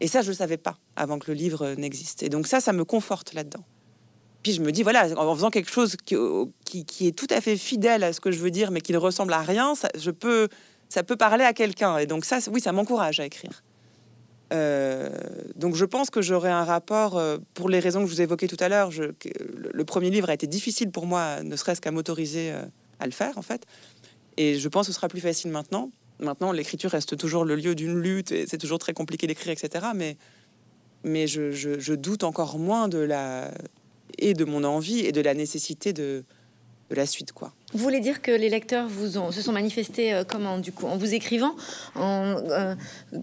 [0.00, 2.22] Et ça, je ne le savais pas avant que le livre n'existe.
[2.22, 3.64] Et donc ça, ça me conforte là-dedans.
[4.42, 7.56] Puis je me dis, voilà, en faisant quelque chose qui, qui, est tout à fait
[7.56, 10.10] fidèle à ce que je veux dire, mais qui ne ressemble à rien, ça, je
[10.10, 10.48] peux,
[10.88, 11.98] ça peut parler à quelqu'un.
[11.98, 13.62] Et donc ça, oui, ça m'encourage à écrire.
[14.52, 15.10] Euh,
[15.56, 18.46] donc je pense que j'aurai un rapport, euh, pour les raisons que je vous évoquais
[18.46, 22.52] tout à l'heure, le, premier livre a été difficile pour moi, ne serait-ce qu'à m'autoriser
[22.52, 22.62] euh,
[23.00, 23.66] à le faire, en fait.
[24.36, 25.90] Et je pense que ce sera plus facile maintenant.
[26.20, 29.86] Maintenant, l'écriture reste toujours le lieu d'une lutte et c'est toujours très compliqué d'écrire, etc.
[29.94, 30.16] Mais,
[31.04, 33.50] mais je, doute encore moins de la
[34.18, 36.24] et de mon envie et de la nécessité de,
[36.90, 37.52] de la suite, quoi.
[37.72, 40.86] Vous voulez dire que les lecteurs vous ont, se sont manifestés euh, comment, du coup,
[40.86, 41.54] en vous écrivant
[41.94, 42.74] en, euh,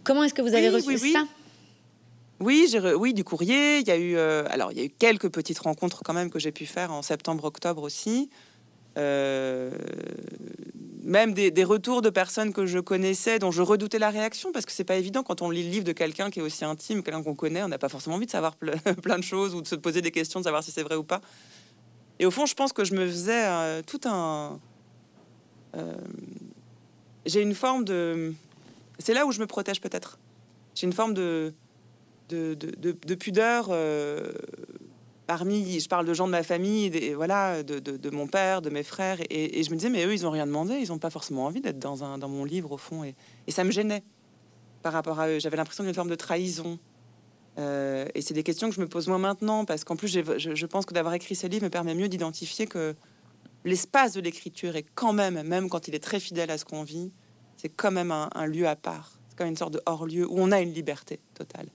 [0.04, 1.26] Comment est-ce que vous avez reçu ça?
[2.40, 3.80] Oui, j'ai oui, du courrier.
[3.80, 6.30] Il y a eu, euh, alors il y a eu quelques petites rencontres quand même
[6.30, 8.30] que j'ai pu faire en septembre, octobre aussi.
[8.98, 9.72] Euh,
[11.04, 14.72] même des, retours de personnes que je connaissais, dont je redoutais la réaction, parce que
[14.72, 17.22] c'est pas évident quand on lit le livre de quelqu'un qui est aussi intime, quelqu'un
[17.22, 18.56] qu'on connaît, on n'a pas forcément envie de savoir
[19.04, 21.04] plein de choses ou de se poser des questions, de savoir si c'est vrai ou
[21.04, 21.22] pas.
[22.20, 24.60] Et au fond, je pense que je me faisais euh, tout un.
[27.26, 28.34] J'ai une forme de.
[28.98, 30.18] C'est là où je me protège peut-être.
[30.74, 31.54] J'ai une forme de
[32.30, 34.32] de, pudeur euh,
[35.28, 39.20] parmi, je parle de gens de ma famille, voilà, de, mon père, de mes frères,
[39.30, 41.62] et, je me disais, mais eux, ils n'ont rien demandé, ils n'ont pas forcément envie
[41.62, 43.16] d'être dans, dans mon livre, au fond, et,
[43.50, 44.04] ça me gênait
[44.82, 45.40] par rapport à eux.
[45.40, 46.78] J'avais l'impression d'une forme de trahison.
[47.58, 50.66] Euh, et c'est des questions que je me pose moins maintenant, parce qu'en plus, je,
[50.66, 52.96] pense que d'avoir écrit ce livre me permet mieux d'identifier que
[53.64, 56.84] l'espace de l'écriture est quand même, même quand il est très fidèle à ce qu'on
[56.84, 57.12] vit,
[57.58, 59.20] c'est quand même un, lieu à part.
[59.30, 61.68] C'est comme une sorte de hors-lieu où on a une liberté totale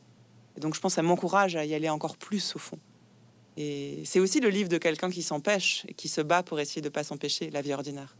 [0.61, 2.79] donc je pense que ça m'encourage à y aller encore plus au fond.
[3.57, 6.83] Et c'est aussi le livre de quelqu'un qui s'empêche et qui se bat pour essayer
[6.83, 8.17] de pas s'empêcher la vie ordinaire.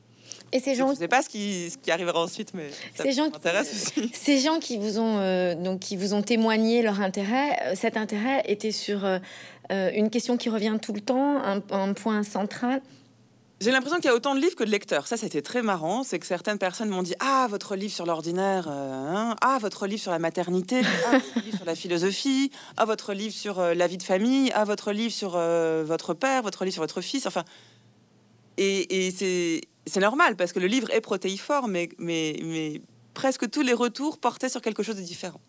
[0.53, 3.05] Et ces gens, je ne sais pas ce qui, ce qui arrivera ensuite, mais ça
[3.05, 4.11] ces gens, aussi.
[4.13, 7.97] Ces gens qui vous ont euh, donc qui vous ont témoigné leur intérêt, euh, cet
[7.97, 9.19] intérêt était sur euh,
[9.71, 12.83] une question qui revient tout le temps, un, un point central.
[13.61, 15.07] J'ai l'impression qu'il y a autant de livres que de lecteurs.
[15.07, 16.03] Ça, c'était très marrant.
[16.03, 19.37] C'est que certaines personnes m'ont dit Ah, votre livre sur l'ordinaire, euh, hein.
[19.43, 23.35] ah, votre livre sur la maternité, ah, votre livre sur la philosophie, ah, votre livre
[23.35, 26.73] sur euh, la vie de famille, ah, votre livre sur euh, votre père, votre livre
[26.73, 27.27] sur votre fils.
[27.27, 27.45] Enfin,
[28.57, 29.11] et,
[29.87, 32.81] c'est normal parce que le livre est protéiforme, mais, mais, mais
[33.13, 35.41] presque tous les retours portaient sur quelque chose de différent.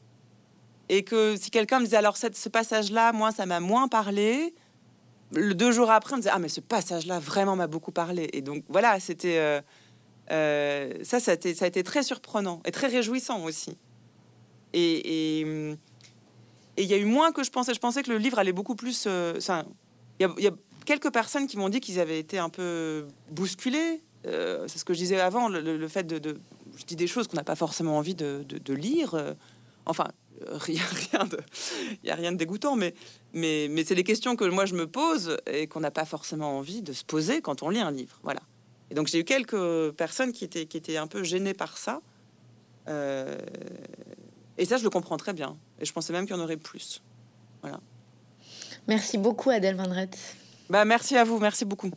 [0.90, 4.54] Et que si quelqu'un me disait Alors, cette, ce passage-là, moi, ça m'a moins parlé
[5.34, 8.30] le deux jours après, on disait ah mais ce passage-là vraiment m'a beaucoup parlé.
[8.34, 9.62] Et donc voilà, c'était euh,
[10.32, 13.78] euh, ça, ça a, été, ça a été très surprenant et très réjouissant aussi.
[14.74, 15.42] Et
[16.78, 17.74] il y a eu moins que je pensais.
[17.74, 19.06] Je pensais que le livre allait beaucoup plus.
[19.08, 19.40] Euh,
[20.20, 20.52] il y, a
[20.86, 24.02] quelques personnes qui m'ont dit qu'ils avaient été un peu bousculés.
[24.24, 26.40] c'est ce que je disais avant, le, fait de,
[26.78, 29.16] je dis des choses qu'on n'a pas forcément envie de, de lire.
[29.86, 30.08] enfin,
[30.48, 31.40] rien, rien de,
[32.04, 32.94] il y a rien de dégoûtant, mais,
[33.34, 36.58] mais, mais c'est des questions que moi je me pose et qu'on n'a pas forcément
[36.58, 38.42] envie de se poser quand on lit un livre, voilà.
[38.90, 42.02] Et donc j'ai eu quelques personnes qui étaient, qui étaient un peu gênées par ça,
[42.88, 43.38] euh,
[44.58, 45.58] et ça je le comprends très bien.
[45.80, 47.02] Et je pensais même qu'il y en aurait plus,
[47.62, 47.80] voilà.
[48.88, 50.18] Merci beaucoup Adèle Vendrette.
[50.70, 51.92] Bah merci à vous, merci beaucoup.